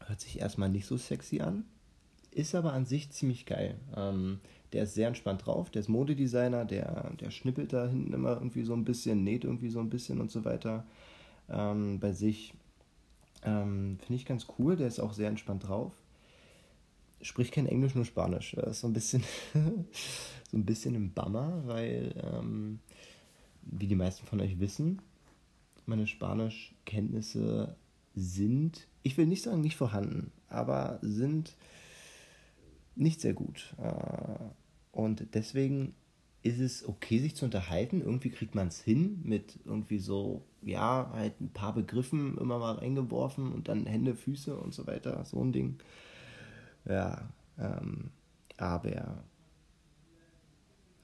[0.07, 1.65] hört sich erstmal nicht so sexy an,
[2.31, 3.79] ist aber an sich ziemlich geil.
[3.97, 4.41] Ähm,
[4.73, 8.65] der ist sehr entspannt drauf, der ist Modedesigner, der, der schnippelt da hinten immer irgendwie
[8.65, 10.87] so ein bisschen, näht irgendwie so ein bisschen und so weiter
[11.49, 12.55] ähm, bei sich.
[13.43, 15.93] Ähm, Finde ich ganz cool, der ist auch sehr entspannt drauf
[17.21, 18.53] spricht kein Englisch, nur Spanisch.
[18.57, 19.23] Das ist so ein bisschen,
[20.51, 22.81] so ein bisschen ein Bummer, weil, ähm,
[23.63, 25.03] wie die meisten von euch wissen,
[25.87, 27.77] meine Spanischkenntnisse
[28.15, 31.57] sind, ich will nicht sagen nicht vorhanden, aber sind
[32.95, 33.75] nicht sehr gut.
[33.79, 34.45] Äh,
[34.93, 35.95] und deswegen
[36.43, 38.01] ist es okay, sich zu unterhalten.
[38.01, 42.77] Irgendwie kriegt man es hin mit irgendwie so, ja, halt ein paar Begriffen immer mal
[42.77, 45.79] reingeworfen und dann Hände, Füße und so weiter, so ein Ding.
[46.89, 48.11] Ja, ähm,
[48.57, 49.23] aber,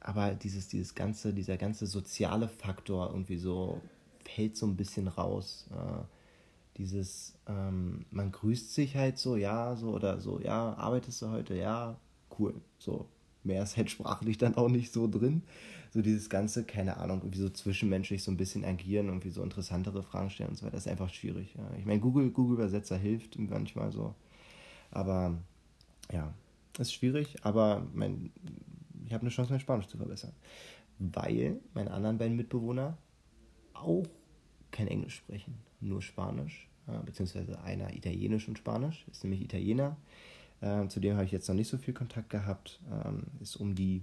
[0.00, 3.80] aber dieses, dieses ganze, dieser ganze soziale Faktor irgendwie so
[4.24, 5.66] fällt so ein bisschen raus.
[5.70, 6.04] Äh,
[6.78, 11.54] dieses, ähm, man grüßt sich halt so, ja, so oder so, ja, arbeitest du heute,
[11.54, 11.96] ja,
[12.38, 13.06] cool, so.
[13.44, 15.42] Mehr ist halt sprachlich dann auch nicht so drin.
[15.90, 20.04] So dieses ganze, keine Ahnung, irgendwie so zwischenmenschlich so ein bisschen agieren, irgendwie so interessantere
[20.04, 21.54] Fragen stellen und so weiter, ist einfach schwierig.
[21.56, 21.68] Ja.
[21.76, 24.14] Ich meine, Google, Google Übersetzer hilft manchmal so.
[24.92, 25.36] Aber
[26.10, 26.32] ja,
[26.78, 28.32] ist schwierig, aber mein,
[29.04, 30.32] ich habe eine Chance, mein Spanisch zu verbessern.
[30.98, 32.96] Weil meine anderen beiden Mitbewohner
[33.74, 34.06] auch
[34.70, 39.96] kein Englisch sprechen, nur Spanisch, äh, beziehungsweise einer Italienisch und Spanisch, ist nämlich Italiener.
[40.60, 43.74] Äh, zu dem habe ich jetzt noch nicht so viel Kontakt gehabt, ähm, ist um
[43.74, 44.02] die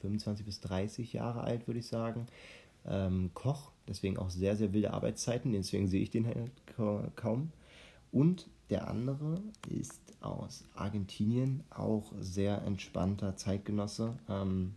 [0.00, 2.26] 25 bis 30 Jahre alt, würde ich sagen.
[2.86, 6.50] Ähm, Koch, deswegen auch sehr, sehr wilde Arbeitszeiten, deswegen sehe ich den halt
[7.16, 7.52] kaum.
[8.10, 14.16] Und der andere ist aus Argentinien, auch sehr entspannter Zeitgenosse.
[14.28, 14.74] Ähm,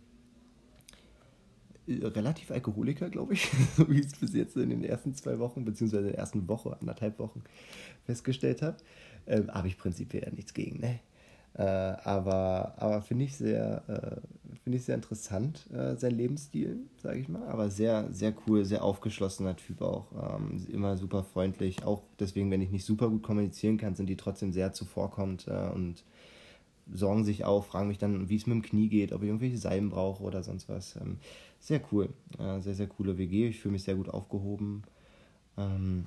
[1.88, 5.64] relativ Alkoholiker, glaube ich, so wie ich es bis jetzt in den ersten zwei Wochen,
[5.64, 7.42] beziehungsweise in der ersten Woche, anderthalb Wochen
[8.04, 8.76] festgestellt habe.
[9.26, 11.00] Ähm, habe ich prinzipiell nichts gegen, ne?
[11.54, 14.20] Äh, aber aber finde ich sehr, äh,
[14.62, 17.46] finde ich sehr interessant, äh, sein Lebensstil, sage ich mal.
[17.48, 20.06] Aber sehr, sehr cool, sehr aufgeschlossener Typ auch.
[20.38, 21.84] Ähm, immer super freundlich.
[21.84, 25.70] Auch deswegen, wenn ich nicht super gut kommunizieren kann, sind die trotzdem sehr zuvorkommend äh,
[25.74, 26.04] und
[26.92, 29.58] sorgen sich auch, fragen mich dann, wie es mit dem Knie geht, ob ich irgendwelche
[29.58, 30.96] Salben brauche oder sonst was.
[30.96, 31.18] Ähm,
[31.60, 32.08] sehr cool.
[32.38, 33.48] Äh, sehr, sehr coole WG.
[33.48, 34.82] Ich fühle mich sehr gut aufgehoben.
[35.58, 36.06] Ähm,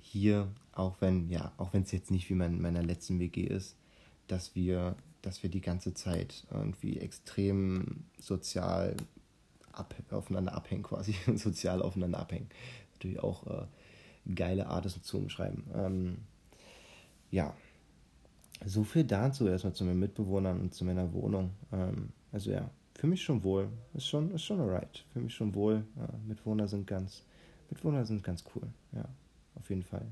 [0.00, 3.76] hier, auch wenn, ja, auch wenn es jetzt nicht wie mein, meiner letzten WG ist,
[4.28, 8.96] dass wir, dass wir die ganze Zeit irgendwie extrem sozial
[9.72, 12.48] ab, aufeinander abhängen, quasi, sozial aufeinander abhängen.
[12.94, 13.66] Natürlich auch äh,
[14.34, 15.64] geile Art, das zu umschreiben.
[15.74, 16.18] Ähm,
[17.30, 17.54] ja,
[18.64, 21.50] so viel dazu erstmal zu meinen Mitbewohnern und zu meiner Wohnung.
[21.72, 23.68] Ähm, also ja, für mich schon wohl.
[23.94, 25.04] Ist schon, ist schon alright.
[25.12, 25.84] Für mich schon wohl.
[25.96, 27.24] Ja, Mitwohner sind ganz,
[27.70, 28.68] Mitwohner sind ganz cool.
[28.92, 29.04] Ja,
[29.54, 30.06] auf jeden Fall.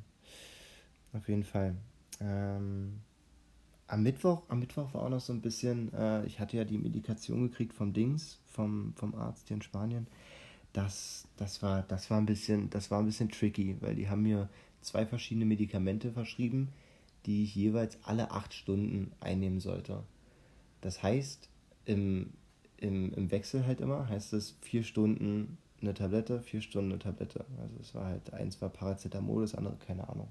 [1.15, 1.75] Auf jeden Fall.
[2.21, 3.01] Ähm,
[3.87, 6.79] am Mittwoch, am Mittwoch war auch noch so ein bisschen, äh, ich hatte ja die
[6.79, 10.07] Medikation gekriegt vom Dings, vom, vom Arzt hier in Spanien.
[10.73, 14.23] Das, das, war, das, war ein bisschen, das war ein bisschen tricky, weil die haben
[14.23, 14.49] mir
[14.81, 16.71] zwei verschiedene Medikamente verschrieben,
[17.27, 20.03] die ich jeweils alle acht Stunden einnehmen sollte.
[20.81, 21.49] Das heißt,
[21.85, 22.31] im,
[22.79, 27.45] im, im Wechsel halt immer, heißt es vier Stunden eine Tablette, vier Stunden eine Tablette.
[27.61, 30.29] Also es war halt, eins war Paracetamol, das andere keine Ahnung.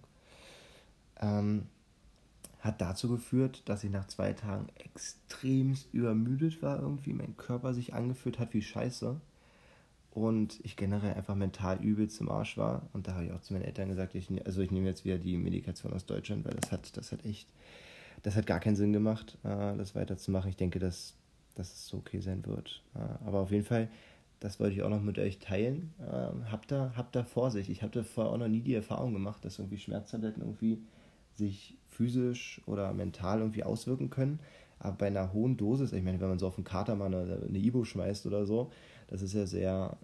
[1.21, 1.67] Ähm,
[2.63, 7.93] hat dazu geführt, dass ich nach zwei Tagen extremst übermüdet war irgendwie, mein Körper sich
[7.93, 9.19] angefühlt hat wie Scheiße
[10.11, 12.83] und ich generell einfach mental übelst im Arsch war.
[12.93, 15.03] Und da habe ich auch zu meinen Eltern gesagt, ich, ne-, also ich nehme jetzt
[15.03, 17.49] wieder die Medikation aus Deutschland, weil das hat, das hat echt,
[18.21, 20.49] das hat gar keinen Sinn gemacht, äh, das weiterzumachen.
[20.49, 21.15] Ich denke, dass,
[21.55, 22.81] dass es so okay sein wird.
[22.95, 23.89] Äh, aber auf jeden Fall,
[24.39, 25.93] das wollte ich auch noch mit euch teilen.
[25.99, 27.69] Äh, habt, da, habt da Vorsicht.
[27.69, 30.81] Ich hatte vorher auch noch nie die Erfahrung gemacht, dass irgendwie Schmerztabletten irgendwie
[31.35, 34.39] sich physisch oder mental irgendwie auswirken können.
[34.79, 37.41] Aber bei einer hohen Dosis, ich meine, wenn man so auf den Kater mal eine,
[37.47, 38.71] eine Ibo schmeißt oder so,
[39.07, 39.97] das ist ja sehr,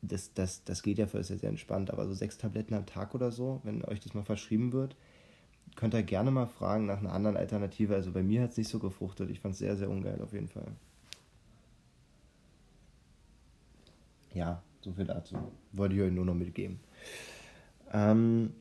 [0.00, 1.90] das, das, das geht ja für sehr, sehr entspannt.
[1.90, 4.96] Aber so sechs Tabletten am Tag oder so, wenn euch das mal verschrieben wird,
[5.76, 7.94] könnt ihr gerne mal fragen nach einer anderen Alternative.
[7.94, 9.30] Also bei mir hat es nicht so gefruchtet.
[9.30, 10.68] Ich fand es sehr, sehr ungeil auf jeden Fall.
[14.34, 15.36] Ja, so viel dazu.
[15.72, 16.80] Wollte ich euch nur noch mitgeben.
[17.92, 18.54] Ähm,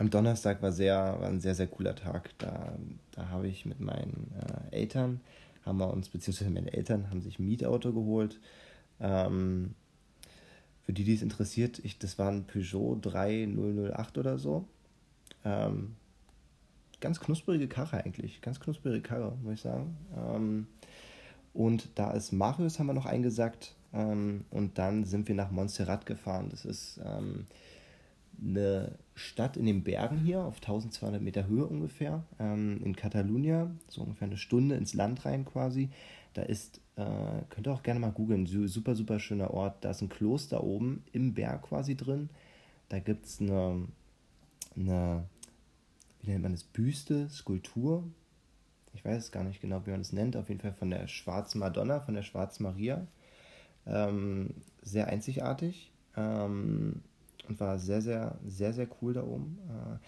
[0.00, 2.30] am Donnerstag war, sehr, war ein sehr, sehr cooler Tag.
[2.38, 2.72] Da,
[3.12, 4.32] da habe ich mit meinen
[4.72, 5.20] äh, Eltern,
[5.66, 8.40] haben wir uns, beziehungsweise meine Eltern haben sich ein Mietauto geholt
[8.98, 9.74] ähm,
[10.82, 14.66] für die, die es interessiert, ich, das war ein Peugeot 3008 oder so.
[15.44, 15.96] Ähm,
[17.00, 19.98] ganz knusprige Karre eigentlich, ganz knusprige Karre, muss ich sagen.
[20.16, 20.66] Ähm,
[21.52, 23.74] und da ist Marius, haben wir noch eingesackt.
[23.92, 26.48] Ähm, und dann sind wir nach Montserrat gefahren.
[26.50, 27.46] Das ist ähm,
[28.42, 34.02] eine Stadt in den Bergen hier, auf 1200 Meter Höhe ungefähr, ähm, in Catalunya, so
[34.02, 35.90] ungefähr eine Stunde ins Land rein quasi.
[36.34, 39.84] Da ist, äh, könnt ihr auch gerne mal googeln, super, super schöner Ort.
[39.84, 42.30] Da ist ein Kloster oben im Berg quasi drin.
[42.88, 43.86] Da gibt es eine,
[44.76, 45.24] eine,
[46.22, 48.04] wie nennt man das, Büste, Skulptur.
[48.94, 50.36] Ich weiß es gar nicht genau, wie man das nennt.
[50.36, 53.06] Auf jeden Fall von der Schwarzen Madonna, von der Schwarzen Maria.
[53.86, 55.90] Ähm, sehr einzigartig.
[56.16, 57.02] Ähm,
[57.48, 59.58] und war sehr, sehr, sehr, sehr cool da oben.
[59.68, 59.98] Äh,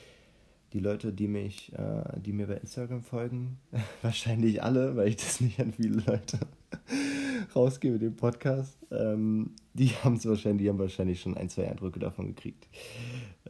[0.73, 3.59] die Leute, die mich, äh, die mir bei Instagram folgen,
[4.03, 6.39] wahrscheinlich alle, weil ich das nicht an viele Leute
[7.55, 12.01] rausgebe, den Podcast, ähm, die haben es wahrscheinlich, die haben wahrscheinlich schon ein, zwei Eindrücke
[12.01, 12.69] davon gekriegt.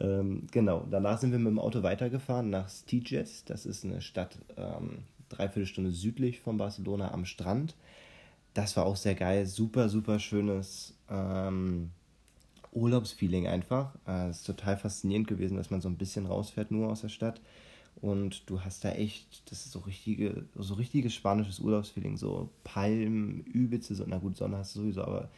[0.01, 3.45] Ähm, genau, danach sind wir mit dem Auto weitergefahren nach Stiges.
[3.45, 7.77] Das ist eine Stadt ähm, dreiviertel Stunde südlich von Barcelona am Strand.
[8.55, 11.91] Das war auch sehr geil, super, super schönes ähm,
[12.73, 13.95] Urlaubsfeeling einfach.
[14.07, 17.09] Äh, es ist total faszinierend gewesen, dass man so ein bisschen rausfährt nur aus der
[17.09, 17.41] Stadt.
[18.01, 23.41] Und du hast da echt, das ist so richtige, so richtiges spanisches Urlaubsfeeling, so Palmen,
[23.45, 25.29] übelste, so, na gut, Sonne hast du sowieso, aber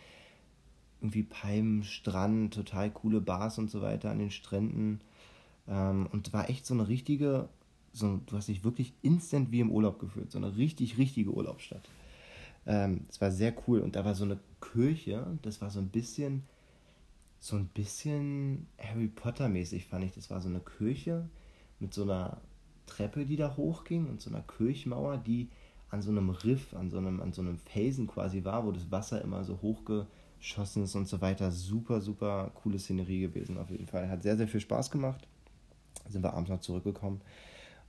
[1.01, 5.01] irgendwie Palmen, Strand, total coole Bars und so weiter an den Stränden.
[5.69, 7.49] Ähm, und war echt so eine richtige,
[7.93, 11.89] so, du hast dich wirklich instant wie im Urlaub gefühlt, so eine richtig, richtige Urlaubsstadt.
[12.67, 15.89] Ähm, es war sehr cool und da war so eine Kirche, das war so ein
[15.89, 16.45] bisschen
[17.45, 20.13] so ein bisschen Harry Potter mäßig, fand ich.
[20.13, 21.29] Das war so eine Kirche
[21.79, 22.41] mit so einer
[22.87, 25.51] Treppe, die da hochging und so einer Kirchmauer, die
[25.91, 28.91] an so einem Riff, an so einem, an so einem Felsen quasi war, wo das
[28.91, 31.51] Wasser immer so hochgeschossen ist und so weiter.
[31.51, 34.09] Super, super coole Szenerie gewesen auf jeden Fall.
[34.09, 35.29] Hat sehr, sehr viel Spaß gemacht.
[36.09, 37.21] Sind wir abends noch zurückgekommen.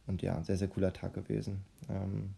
[0.06, 1.64] Und ja, sehr, sehr cooler Tag gewesen.
[1.88, 2.32] Ähm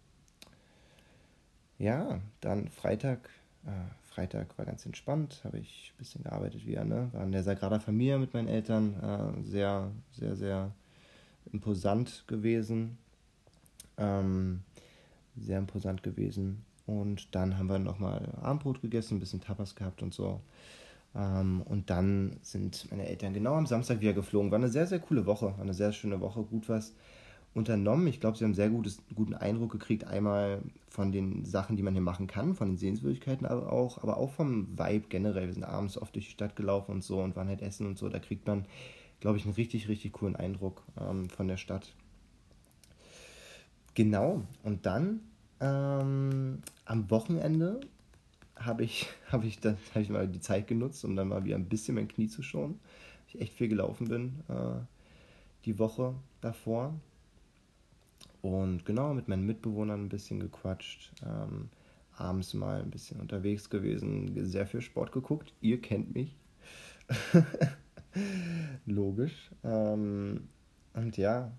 [1.80, 3.28] ja, dann Freitag
[3.66, 3.72] äh,
[4.18, 7.08] Freitag war ganz entspannt, habe ich ein bisschen gearbeitet wieder, ne?
[7.12, 10.72] War in der Sagrada Familia mit meinen Eltern, äh, sehr, sehr, sehr
[11.54, 12.98] imposant gewesen.
[13.96, 14.62] Ähm,
[15.36, 16.66] sehr imposant gewesen.
[16.88, 20.42] Und dann haben wir nochmal Abendbrot gegessen, ein bisschen Tapas gehabt und so.
[21.14, 24.50] Ähm, und dann sind meine Eltern genau am Samstag wieder geflogen.
[24.50, 26.96] War eine sehr, sehr coole Woche, war eine sehr schöne Woche, gut was
[27.54, 28.08] unternommen.
[28.08, 31.94] Ich glaube, sie haben sehr gutes, guten Eindruck gekriegt, einmal von den Sachen, die man
[31.94, 35.48] hier machen kann, von den Sehenswürdigkeiten aber auch, aber auch vom Vibe generell.
[35.48, 37.98] Wir sind abends oft durch die Stadt gelaufen und so und waren halt essen und
[37.98, 38.10] so.
[38.10, 38.66] Da kriegt man,
[39.20, 41.94] glaube ich, einen richtig, richtig coolen Eindruck ähm, von der Stadt.
[43.96, 45.22] Genau, und dann
[45.60, 47.80] ähm, am Wochenende
[48.56, 51.70] habe ich, hab ich, hab ich mal die Zeit genutzt, um dann mal wieder ein
[51.70, 52.80] bisschen mein Knie zu schonen.
[53.28, 54.80] Ich echt viel gelaufen bin äh,
[55.66, 56.94] die Woche davor.
[58.48, 61.12] Und genau, mit meinen Mitbewohnern ein bisschen gequatscht.
[61.26, 61.70] Ähm,
[62.16, 65.54] abends mal ein bisschen unterwegs gewesen, sehr viel Sport geguckt.
[65.60, 66.38] Ihr kennt mich.
[68.86, 69.52] Logisch.
[69.66, 70.48] Ähm,
[70.94, 71.52] und ja,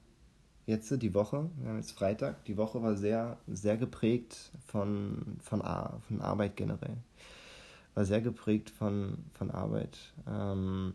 [0.65, 5.61] jetzt die Woche, wir haben jetzt Freitag, die Woche war sehr, sehr geprägt von, von,
[5.61, 6.97] von Arbeit generell.
[7.95, 9.99] War sehr geprägt von, von Arbeit.
[10.27, 10.95] Ähm,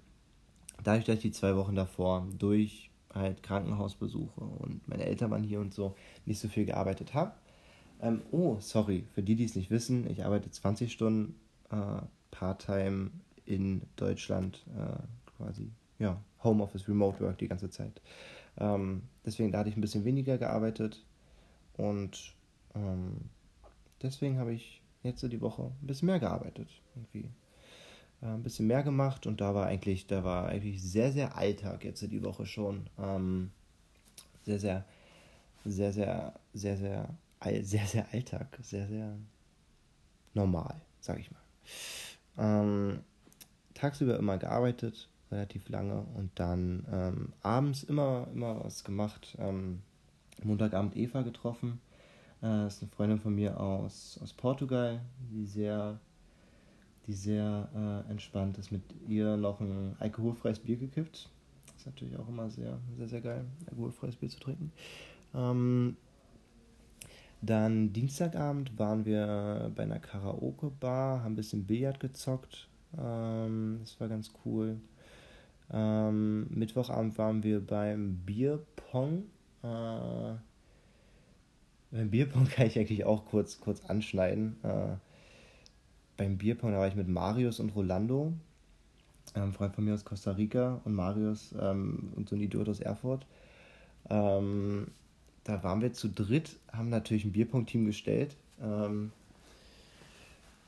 [0.84, 5.60] dadurch, dass ich die zwei Wochen davor durch halt Krankenhausbesuche und meine Eltern waren hier
[5.60, 5.96] und so
[6.26, 7.34] nicht so viel gearbeitet habe.
[8.02, 11.36] Ähm, oh, sorry, für die, die es nicht wissen, ich arbeite 20 Stunden
[11.70, 13.12] äh, Part-Time
[13.46, 14.98] in Deutschland, äh,
[15.38, 18.02] quasi, ja, Homeoffice, Remote Work die ganze Zeit.
[18.58, 21.06] Ähm, deswegen da hatte ich ein bisschen weniger gearbeitet
[21.78, 22.36] und
[22.76, 23.30] ähm,
[24.02, 26.70] deswegen habe ich jetzt die Woche ein bisschen mehr gearbeitet.
[26.96, 27.30] Irgendwie
[28.24, 31.84] äh, ein bisschen mehr gemacht und da war eigentlich, da war eigentlich sehr, sehr Alltag
[31.84, 32.88] jetzt die Woche schon.
[32.98, 33.52] Ähm,
[34.46, 34.86] sehr, sehr,
[35.66, 37.10] sehr, sehr, sehr, sehr,
[37.64, 39.18] sehr, sehr Alltag, sehr, sehr
[40.34, 41.42] normal, sag ich mal.
[42.38, 43.00] Ähm,
[43.74, 49.36] tagsüber immer gearbeitet, relativ lange und dann ähm, abends immer, immer was gemacht.
[49.40, 49.82] Ähm,
[50.42, 51.80] Montagabend Eva getroffen.
[52.42, 56.00] Äh, ist eine Freundin von mir aus, aus Portugal, die sehr
[57.08, 58.72] die sehr äh, entspannt ist.
[58.72, 61.30] Mit ihr noch ein alkoholfreies Bier gekippt.
[61.78, 64.72] Ist natürlich auch immer sehr, sehr, sehr geil, alkoholfreies Bier zu trinken.
[65.34, 65.98] Ähm,
[67.42, 72.70] dann Dienstagabend waren wir bei einer Karaoke-Bar, haben ein bisschen Billard gezockt.
[72.98, 74.80] Ähm, das war ganz cool.
[75.72, 79.24] Ähm, Mittwochabend waren wir beim Bierpong.
[79.62, 80.36] Äh,
[81.92, 84.56] beim Bierpong kann ich eigentlich auch kurz, kurz anschneiden.
[84.64, 84.96] Äh,
[86.18, 88.34] beim Bierpong, da war ich mit Marius und Rolando,
[89.34, 92.70] ein ähm, Freund von mir aus Costa Rica und Marius ähm, und so ein Idiot
[92.70, 93.26] aus Erfurt.
[94.10, 94.88] Ähm,
[95.44, 98.36] da waren wir zu dritt, haben natürlich ein Bierpong-Team gestellt.
[98.62, 99.12] Ähm,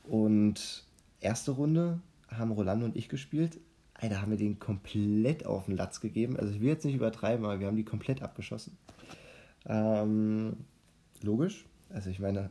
[0.04, 0.84] und
[1.20, 3.58] erste Runde haben Rolando und ich gespielt.
[3.94, 6.36] Alter, haben wir den komplett auf den Latz gegeben.
[6.36, 8.76] Also ich will jetzt nicht übertreiben, aber wir haben die komplett abgeschossen.
[9.66, 10.56] Ähm,
[11.22, 11.64] logisch.
[11.90, 12.50] Also ich meine,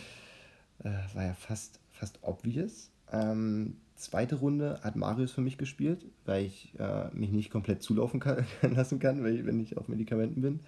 [0.84, 2.90] äh, war ja fast fast obvious.
[3.12, 8.20] Ähm, zweite Runde hat Marius für mich gespielt, weil ich äh, mich nicht komplett zulaufen
[8.20, 10.60] kann, lassen kann, ich, wenn ich auf Medikamenten bin.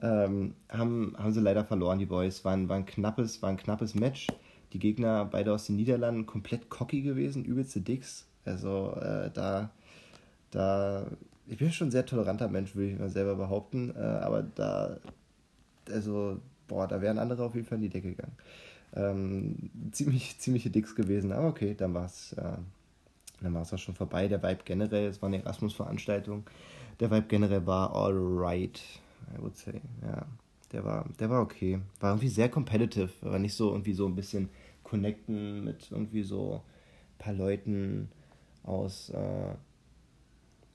[0.00, 2.44] Ähm, haben, haben sie leider verloren, die Boys.
[2.44, 4.28] War ein, war, ein knappes, war ein knappes Match.
[4.72, 8.26] Die Gegner, beide aus den Niederlanden, komplett cocky gewesen, übelste Dicks.
[8.44, 9.70] Also äh, da,
[10.50, 11.06] da,
[11.46, 13.94] ich bin schon ein sehr toleranter Mensch, würde ich mal selber behaupten.
[13.96, 14.98] Äh, aber da,
[15.90, 18.36] also, boah, da wären andere auf jeden Fall in die Decke gegangen
[18.94, 21.32] ähm, ziemlich, ziemliche Dicks gewesen.
[21.32, 22.56] Aber okay, dann war es äh,
[23.40, 24.28] dann auch schon vorbei.
[24.28, 26.44] Der Vibe generell, es war eine Erasmus-Veranstaltung.
[27.00, 28.80] Der Vibe generell war alright,
[29.36, 29.80] I would say.
[30.02, 30.26] Ja,
[30.72, 31.80] der war, der war okay.
[32.00, 34.48] War irgendwie sehr competitive, aber nicht so irgendwie so ein bisschen
[34.82, 38.08] connecten mit irgendwie so ein paar Leuten
[38.62, 39.54] aus, äh,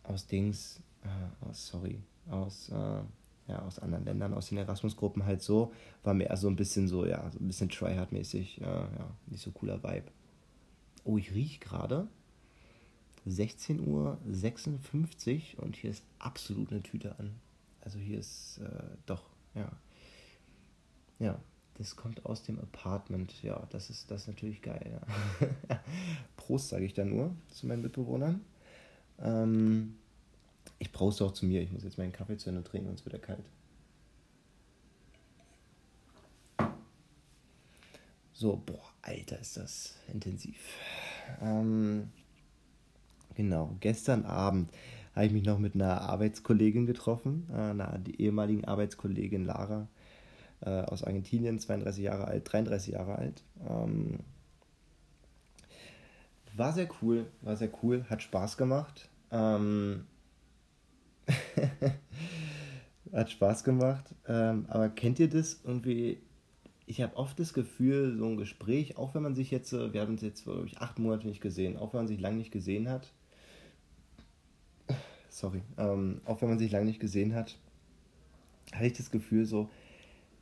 [0.03, 3.01] aus Dings, äh, aus, sorry, aus, äh,
[3.49, 7.05] ja, aus anderen Ländern, aus den Erasmus-Gruppen halt so, war mehr so ein bisschen so,
[7.05, 10.11] ja, so ein bisschen Tryhard-mäßig, ja, ja, nicht so cooler Vibe.
[11.03, 12.07] Oh, ich rieche gerade
[13.27, 13.79] 16.56
[15.57, 17.35] Uhr und hier ist absolut eine Tüte an.
[17.81, 19.23] Also hier ist äh, doch,
[19.55, 19.71] ja.
[21.19, 21.39] Ja,
[21.75, 23.41] das kommt aus dem Apartment.
[23.43, 25.01] Ja, das ist, das ist natürlich geil.
[25.39, 25.79] Ja.
[26.37, 28.41] Prost, sage ich da nur zu meinen Mitbewohnern.
[29.19, 29.98] Ähm,
[30.77, 31.61] ich brauche es auch zu mir.
[31.61, 33.43] Ich muss jetzt meinen Kaffee zu Ende trinken, sonst wird er kalt.
[38.33, 40.57] So, boah, Alter, ist das intensiv.
[41.41, 42.09] Ähm,
[43.35, 44.71] genau, gestern Abend
[45.13, 49.89] habe ich mich noch mit einer Arbeitskollegin getroffen, äh, einer ehemaligen Arbeitskollegin Lara
[50.61, 53.43] äh, aus Argentinien, 32 Jahre alt, 33 Jahre alt.
[53.67, 54.19] Ähm,
[56.55, 59.09] war sehr cool, war sehr cool, hat Spaß gemacht.
[59.31, 60.05] Ähm,
[63.13, 64.13] Hat Spaß gemacht.
[64.27, 66.19] Ähm, aber kennt ihr das irgendwie?
[66.85, 70.01] Ich habe oft das Gefühl, so ein Gespräch, auch wenn man sich jetzt, äh, wir
[70.01, 72.51] haben uns jetzt, glaube ich, acht Monate nicht gesehen, auch wenn man sich lange nicht
[72.51, 73.11] gesehen hat,
[75.29, 77.57] sorry, ähm, auch wenn man sich lange nicht gesehen hat,
[78.73, 79.69] hatte ich das Gefühl so,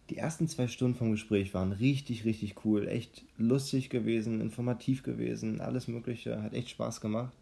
[0.10, 5.60] die ersten zwei Stunden vom Gespräch waren richtig, richtig cool, echt lustig gewesen, informativ gewesen,
[5.60, 7.34] alles Mögliche, hat echt Spaß gemacht.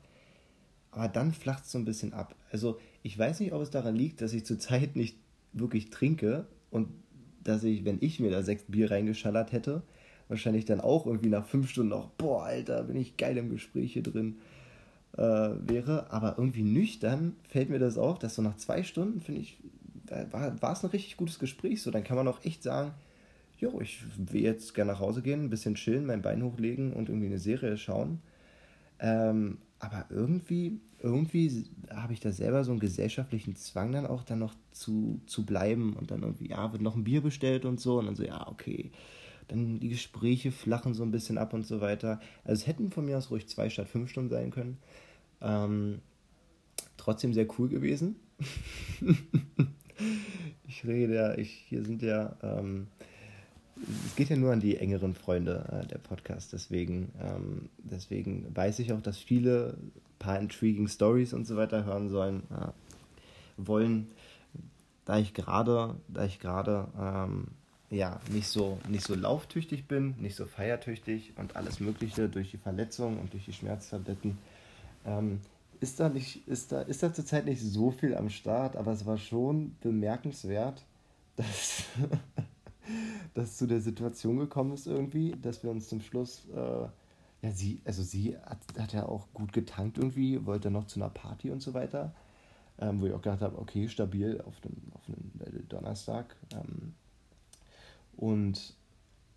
[0.91, 2.35] Aber dann flacht es so ein bisschen ab.
[2.51, 5.15] Also ich weiß nicht, ob es daran liegt, dass ich zurzeit nicht
[5.53, 6.87] wirklich trinke und
[7.43, 9.83] dass ich, wenn ich mir da sechs Bier reingeschallert hätte,
[10.27, 13.93] wahrscheinlich dann auch irgendwie nach fünf Stunden noch, boah, Alter, bin ich geil im Gespräch
[13.93, 14.37] hier drin
[15.17, 16.11] äh, wäre.
[16.11, 19.59] Aber irgendwie nüchtern fällt mir das auf, dass so nach zwei Stunden, finde ich,
[20.31, 21.83] war, war es ein richtig gutes Gespräch.
[21.83, 22.89] So, dann kann man auch echt sagen,
[23.59, 27.09] jo, ich will jetzt gerne nach Hause gehen, ein bisschen chillen, mein Bein hochlegen und
[27.09, 28.19] irgendwie eine Serie schauen.
[28.99, 34.39] Ähm, aber irgendwie, irgendwie habe ich da selber so einen gesellschaftlichen Zwang dann auch dann
[34.39, 37.99] noch zu, zu bleiben und dann irgendwie, ja, wird noch ein Bier bestellt und so
[37.99, 38.91] und dann so, ja, okay.
[39.47, 42.19] Dann die Gespräche flachen so ein bisschen ab und so weiter.
[42.43, 44.77] Also es hätten von mir aus ruhig zwei statt fünf Stunden sein können.
[45.41, 45.99] Ähm,
[46.97, 48.15] trotzdem sehr cool gewesen.
[50.67, 52.87] ich rede ja, ich, hier sind ja, ähm,
[54.05, 58.79] es geht ja nur an die engeren Freunde äh, der Podcast, deswegen, ähm, deswegen weiß
[58.79, 59.77] ich auch, dass viele
[60.19, 62.71] paar intriguing Stories und so weiter hören sollen, äh,
[63.57, 64.11] wollen,
[65.05, 67.47] da ich gerade, da ich gerade ähm,
[67.89, 72.57] ja nicht so nicht so lauftüchtig bin, nicht so feiertüchtig und alles Mögliche durch die
[72.57, 74.37] Verletzung und durch die Schmerztabletten.
[75.05, 75.39] Ähm,
[75.79, 79.05] ist da nicht, ist da, ist da zurzeit nicht so viel am Start, aber es
[79.05, 80.83] war schon bemerkenswert,
[81.35, 81.83] dass,
[83.33, 86.87] dass zu der Situation gekommen ist irgendwie, dass wir uns zum Schluss, äh,
[87.45, 91.09] ja, sie, also sie hat, hat ja auch gut getankt irgendwie, wollte noch zu einer
[91.09, 92.13] Party und so weiter,
[92.79, 95.01] ähm, wo ich auch gedacht habe, okay, stabil auf einem, auf
[95.69, 96.35] Donnerstag.
[96.51, 96.93] Ähm,
[98.17, 98.75] und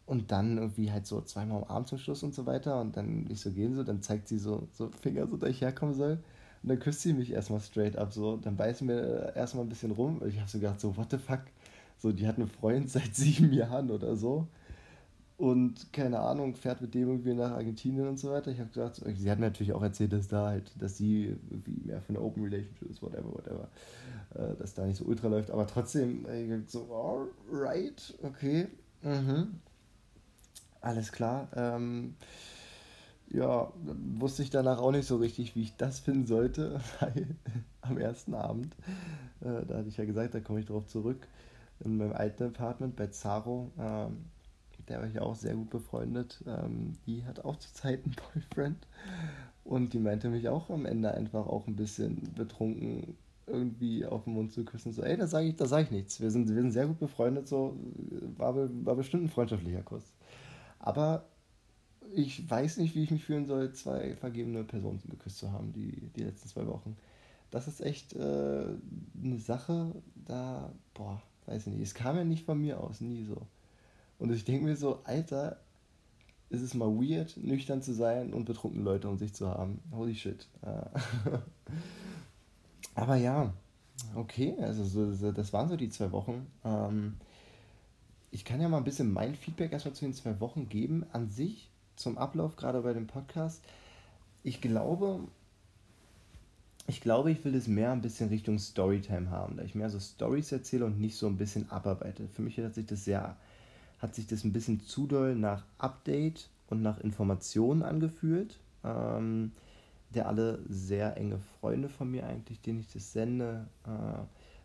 [0.07, 2.81] und dann irgendwie halt so zweimal am Abend zum Schluss und so weiter.
[2.81, 5.61] Und dann nicht so gehen so, dann zeigt sie so, so Finger, so dass ich
[5.61, 6.19] herkommen soll.
[6.63, 8.39] Und dann küsst sie mich erstmal straight up so.
[8.39, 10.23] Dann beißt mir erstmal ein bisschen rum.
[10.27, 11.43] Ich habe so gedacht, so, what the fuck?
[11.99, 14.47] So, die hat einen Freund seit sieben Jahren oder so.
[15.39, 18.51] Und keine Ahnung, fährt mit dem irgendwie nach Argentinien und so weiter.
[18.51, 21.81] Ich habe gedacht, sie hat mir natürlich auch erzählt, dass da halt, dass sie irgendwie
[21.85, 23.69] mehr für eine Open Relationship ist, whatever, whatever.
[24.35, 25.51] Äh, dass da nicht so ultra läuft.
[25.51, 26.93] Aber trotzdem, ich so,
[27.51, 28.67] alright, okay.
[29.03, 29.61] Mhm
[30.81, 31.49] alles klar.
[31.55, 32.15] Ähm,
[33.31, 33.73] ja,
[34.19, 37.37] wusste ich danach auch nicht so richtig, wie ich das finden sollte, weil
[37.83, 38.75] am ersten Abend,
[39.41, 41.27] äh, da hatte ich ja gesagt, da komme ich drauf zurück,
[41.81, 44.25] in meinem alten Apartment bei Zaro, ähm,
[44.89, 48.87] der war ich auch sehr gut befreundet, ähm, die hat auch zurzeit einen Boyfriend
[49.65, 53.17] und die meinte mich auch am Ende einfach auch ein bisschen betrunken
[53.47, 56.31] irgendwie auf den Mund zu küssen, so, ey, da sage ich, da ich nichts, wir
[56.31, 57.77] sind, wir sind sehr gut befreundet, so,
[58.37, 60.13] war, war bestimmt ein freundschaftlicher Kuss.
[60.79, 61.25] Aber
[62.15, 66.11] ich weiß nicht, wie ich mich fühlen soll, zwei vergebene Personen geküsst zu haben, die,
[66.17, 66.97] die letzten zwei Wochen.
[67.51, 68.65] Das ist echt äh,
[69.23, 71.83] eine Sache, da, boah, weiß ich nicht.
[71.83, 73.47] Es kam ja nicht von mir aus, nie so.
[74.19, 75.59] Und ich denke mir so, Alter,
[76.51, 79.81] ist es mal weird, nüchtern zu sein und betrunkene Leute um sich zu haben.
[79.93, 80.47] Holy shit.
[82.95, 83.53] Aber ja,
[84.15, 86.47] okay, also so, das waren so die zwei Wochen.
[86.65, 87.17] Ähm,
[88.31, 91.05] ich kann ja mal ein bisschen mein Feedback erstmal zu den zwei Wochen geben.
[91.13, 93.63] An sich, zum Ablauf, gerade bei dem Podcast.
[94.43, 95.21] Ich glaube,
[96.87, 100.01] ich glaube, ich will das mehr ein bisschen Richtung Storytime haben, da ich mehr so
[100.01, 102.29] Stories erzähle und nicht so ein bisschen abarbeite.
[102.29, 103.37] Für mich hat sich das sehr,
[103.99, 108.59] hat sich das ein bisschen zu doll nach Update und nach Informationen angefühlt.
[108.85, 109.53] Ähm,
[110.15, 114.23] der alle sehr enge Freunde von mir eigentlich, denen ich das sende, äh,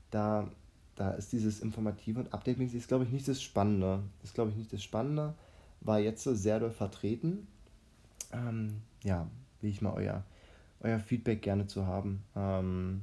[0.10, 0.48] da
[0.96, 4.04] da ist dieses Informative und Update-mäßig ist, glaube ich, nicht das Spannende.
[4.24, 5.34] Ist, glaube ich, nicht das Spannende.
[5.82, 7.48] War jetzt so sehr doll vertreten.
[8.32, 9.28] Ähm, ja,
[9.62, 10.24] will ich mal euer,
[10.82, 12.24] euer Feedback gerne zu haben.
[12.36, 13.02] Ähm,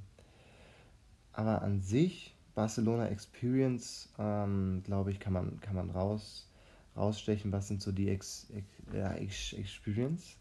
[1.32, 6.48] aber an sich, Barcelona Experience, ähm, glaube ich, kann man, kann man raus,
[6.96, 7.52] rausstechen.
[7.52, 10.36] Was sind so die Ex, Ex, ja, Experience?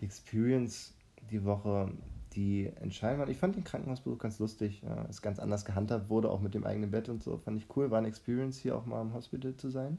[0.00, 0.94] Die Experience
[1.30, 1.90] die Woche
[2.34, 3.30] die entscheiden waren.
[3.30, 4.82] Ich fand den Krankenhausbesuch ganz lustig.
[4.82, 7.36] Ja, ist ganz anders gehandhabt wurde, auch mit dem eigenen Bett und so.
[7.36, 7.90] Fand ich cool.
[7.90, 9.98] War eine Experience, hier auch mal im Hospital zu sein.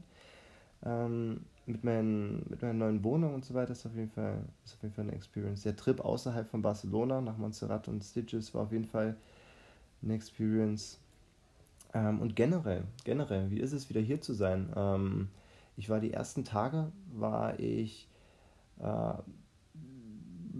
[0.84, 4.74] Ähm, mit, meinen, mit meiner neuen Wohnung und so weiter ist auf, jeden Fall, ist
[4.74, 5.62] auf jeden Fall eine Experience.
[5.62, 9.16] Der Trip außerhalb von Barcelona nach Montserrat und Stitches war auf jeden Fall
[10.02, 10.98] eine Experience.
[11.94, 14.72] Ähm, und generell, generell, wie ist es wieder hier zu sein?
[14.76, 15.28] Ähm,
[15.76, 18.08] ich war die ersten Tage, war ich
[18.80, 19.14] äh,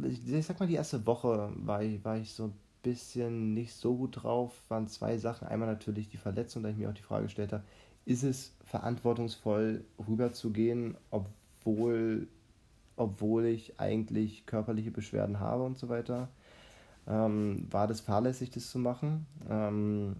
[0.05, 2.53] ich sag mal, die erste Woche war ich, war ich so ein
[2.83, 4.53] bisschen nicht so gut drauf.
[4.69, 5.49] Waren zwei Sachen.
[5.49, 7.65] Einmal natürlich die Verletzung, da ich mir auch die Frage gestellt habe,
[8.05, 12.29] ist es verantwortungsvoll rüberzugehen, obwohl,
[12.97, 16.29] obwohl ich eigentlich körperliche Beschwerden habe und so weiter?
[17.09, 19.27] Ähm, war das fahrlässig, das zu machen?
[19.49, 20.17] Ähm,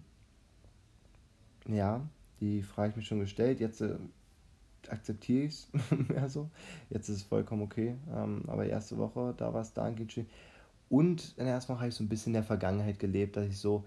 [1.67, 2.01] ja,
[2.39, 3.59] die Frage ich mir schon gestellt.
[3.59, 3.95] Jetzt äh,
[4.89, 5.69] akzeptiere ich es
[6.09, 6.49] mehr so.
[6.89, 7.95] Jetzt ist es vollkommen okay.
[8.15, 10.27] Ähm, aber erste Woche, da war es da geht schön.
[10.89, 13.47] Und in der ersten Woche habe ich so ein bisschen in der Vergangenheit gelebt, dass
[13.47, 13.83] ich so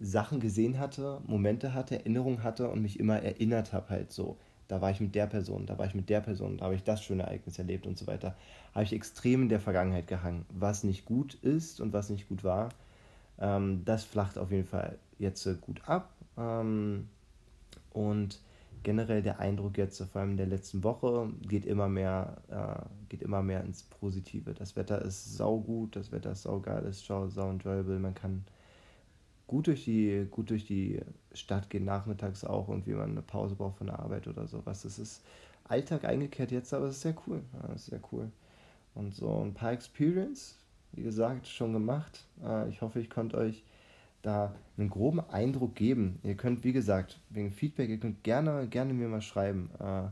[0.00, 4.38] Sachen gesehen hatte, Momente hatte, Erinnerungen hatte und mich immer erinnert habe halt so.
[4.66, 6.84] Da war ich mit der Person, da war ich mit der Person, da habe ich
[6.84, 8.36] das schöne Ereignis erlebt und so weiter.
[8.72, 10.46] Habe ich extrem in der Vergangenheit gehangen.
[10.48, 12.70] Was nicht gut ist und was nicht gut war,
[13.40, 16.12] ähm, das flacht auf jeden Fall jetzt äh, gut ab.
[16.40, 17.08] Ähm,
[17.92, 18.40] und
[18.82, 23.22] generell der Eindruck jetzt, vor allem in der letzten Woche, geht immer mehr, äh, geht
[23.22, 24.54] immer mehr ins Positive.
[24.54, 27.98] Das Wetter ist saugut, das Wetter ist saugeil, ist sau, sau enjoyable.
[27.98, 28.44] Man kann
[29.46, 31.00] gut durch die, gut durch die
[31.32, 34.82] Stadt gehen, nachmittags auch und wie man eine Pause braucht von der Arbeit oder sowas.
[34.82, 35.22] Das ist
[35.64, 37.42] Alltag eingekehrt jetzt, aber es ist sehr cool.
[37.52, 38.30] Ja, ist sehr cool.
[38.94, 40.56] Und so ein paar Experience,
[40.92, 42.24] wie gesagt, schon gemacht.
[42.42, 43.62] Äh, ich hoffe, ich konnte euch
[44.22, 46.18] da einen groben Eindruck geben.
[46.22, 50.08] Ihr könnt, wie gesagt, wegen Feedback, ihr könnt gerne, gerne mir mal schreiben, äh,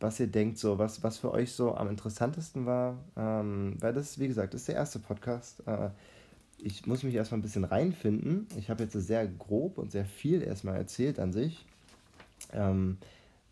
[0.00, 2.98] was ihr denkt, so, was, was für euch so am interessantesten war.
[3.16, 5.66] Ähm, weil das, wie gesagt, ist der erste Podcast.
[5.66, 5.90] Äh,
[6.58, 8.46] ich muss mich erstmal ein bisschen reinfinden.
[8.56, 11.66] Ich habe jetzt sehr grob und sehr viel erstmal erzählt an sich.
[12.52, 12.98] Ähm,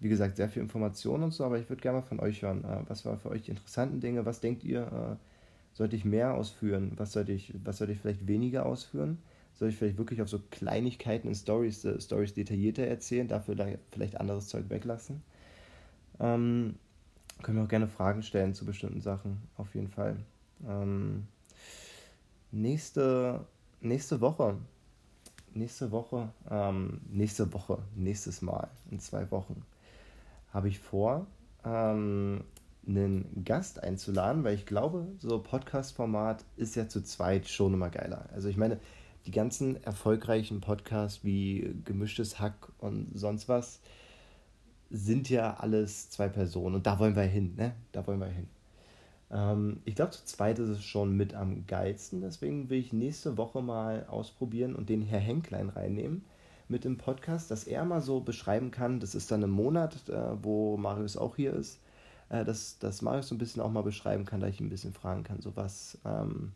[0.01, 2.65] wie gesagt, sehr viel Information und so, aber ich würde gerne mal von euch hören.
[2.65, 4.25] Äh, was waren für euch die interessanten Dinge?
[4.27, 5.17] Was denkt ihr, äh,
[5.73, 6.93] sollte ich mehr ausführen?
[6.97, 9.19] Was sollte ich, was sollte ich vielleicht weniger ausführen?
[9.61, 14.19] Soll ich vielleicht wirklich auf so Kleinigkeiten in Stories, äh, Stories detaillierter erzählen, dafür vielleicht
[14.19, 15.23] anderes Zeug weglassen.
[16.19, 16.77] Ähm,
[17.43, 20.17] können wir auch gerne Fragen stellen zu bestimmten Sachen, auf jeden Fall.
[20.67, 21.27] Ähm,
[22.51, 23.45] nächste,
[23.83, 24.57] nächste Woche,
[25.53, 29.63] nächste Woche, ähm, nächste Woche, nächstes Mal, in zwei Wochen,
[30.55, 31.27] habe ich vor,
[31.67, 32.45] ähm,
[32.89, 38.25] einen Gast einzuladen, weil ich glaube, so Podcast-Format ist ja zu zweit schon immer geiler.
[38.33, 38.81] Also ich meine,
[39.27, 43.81] die ganzen erfolgreichen Podcasts wie Gemischtes Hack und sonst was
[44.91, 47.75] sind ja alles zwei Personen und da wollen wir hin, ne?
[47.93, 48.49] Da wollen wir hin.
[49.31, 53.37] Ähm, ich glaube, zu zweit ist es schon mit am geilsten, deswegen will ich nächste
[53.37, 56.25] Woche mal ausprobieren und den Herr Henklein reinnehmen
[56.69, 60.43] mit dem Podcast, dass er mal so beschreiben kann, das ist dann im Monat, äh,
[60.43, 61.81] wo Marius auch hier ist,
[62.29, 64.71] äh, dass, dass Marius so ein bisschen auch mal beschreiben kann, da ich ihn ein
[64.71, 65.99] bisschen fragen kann, so was.
[66.05, 66.53] Ähm,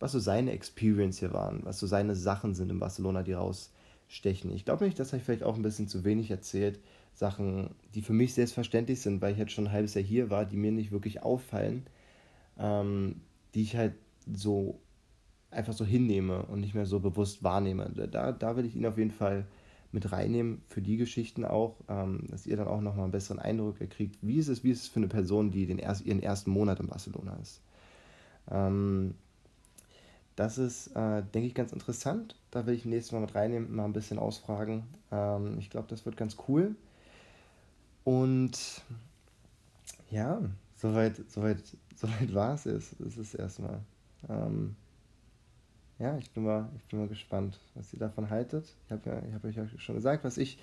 [0.00, 4.50] was so seine Experience hier waren, was so seine Sachen sind in Barcelona, die rausstechen.
[4.52, 6.80] Ich glaube nicht, dass er vielleicht auch ein bisschen zu wenig erzählt.
[7.14, 10.46] Sachen, die für mich selbstverständlich sind, weil ich jetzt schon ein halbes Jahr hier war,
[10.46, 11.86] die mir nicht wirklich auffallen,
[12.58, 13.20] ähm,
[13.54, 13.94] die ich halt
[14.32, 14.80] so
[15.50, 17.90] einfach so hinnehme und nicht mehr so bewusst wahrnehme.
[17.90, 19.44] Da, da will ich ihn auf jeden Fall
[19.92, 23.78] mit reinnehmen für die Geschichten auch, ähm, dass ihr dann auch nochmal einen besseren Eindruck
[23.90, 26.52] kriegt, wie ist es, wie ist es für eine Person, die den erst, ihren ersten
[26.52, 27.60] Monat in Barcelona ist.
[28.48, 29.14] Ähm,
[30.36, 32.36] das ist, äh, denke ich, ganz interessant.
[32.50, 34.84] Da will ich nächstes Mal mit reinnehmen, mal ein bisschen ausfragen.
[35.10, 36.74] Ähm, ich glaube, das wird ganz cool.
[38.04, 38.82] Und
[40.10, 40.40] ja,
[40.76, 41.62] soweit, soweit,
[41.96, 42.96] soweit war es jetzt.
[42.98, 43.80] Das ist erstmal.
[44.28, 44.76] Ähm,
[45.98, 48.74] ja, ich bin, mal, ich bin mal gespannt, was ihr davon haltet.
[48.86, 50.58] Ich habe ja, hab euch ja schon gesagt, was ich,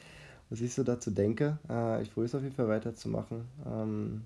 [0.50, 1.60] was ich so dazu denke.
[1.70, 3.46] Äh, ich probiere es auf jeden Fall weiterzumachen.
[3.66, 4.26] Ähm,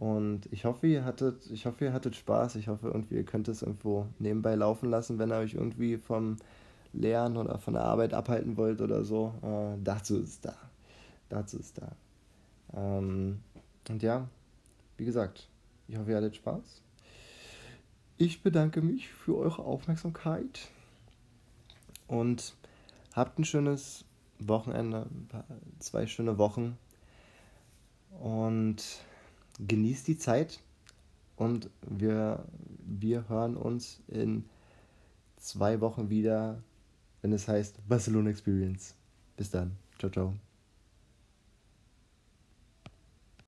[0.00, 2.54] und ich hoffe, ihr hattet, ich hoffe, ihr hattet Spaß.
[2.54, 6.36] Ich hoffe, irgendwie ihr könnt es irgendwo nebenbei laufen lassen, wenn ihr euch irgendwie vom
[6.94, 9.34] Lernen oder von der Arbeit abhalten wollt oder so.
[9.42, 10.54] Äh, dazu ist da.
[11.28, 11.92] Dazu ist da.
[12.72, 13.40] Ähm,
[13.90, 14.26] und ja,
[14.96, 15.50] wie gesagt,
[15.86, 16.80] ich hoffe, ihr hattet Spaß.
[18.16, 20.70] Ich bedanke mich für eure Aufmerksamkeit
[22.08, 22.54] und
[23.12, 24.06] habt ein schönes
[24.38, 25.08] Wochenende,
[25.78, 26.78] zwei schöne Wochen.
[28.18, 28.82] Und
[29.66, 30.60] genießt die Zeit
[31.36, 32.44] und wir,
[32.84, 34.44] wir hören uns in
[35.36, 36.62] zwei Wochen wieder,
[37.22, 38.94] wenn es heißt Barcelona Experience.
[39.36, 39.76] Bis dann.
[39.98, 40.34] Ciao, ciao.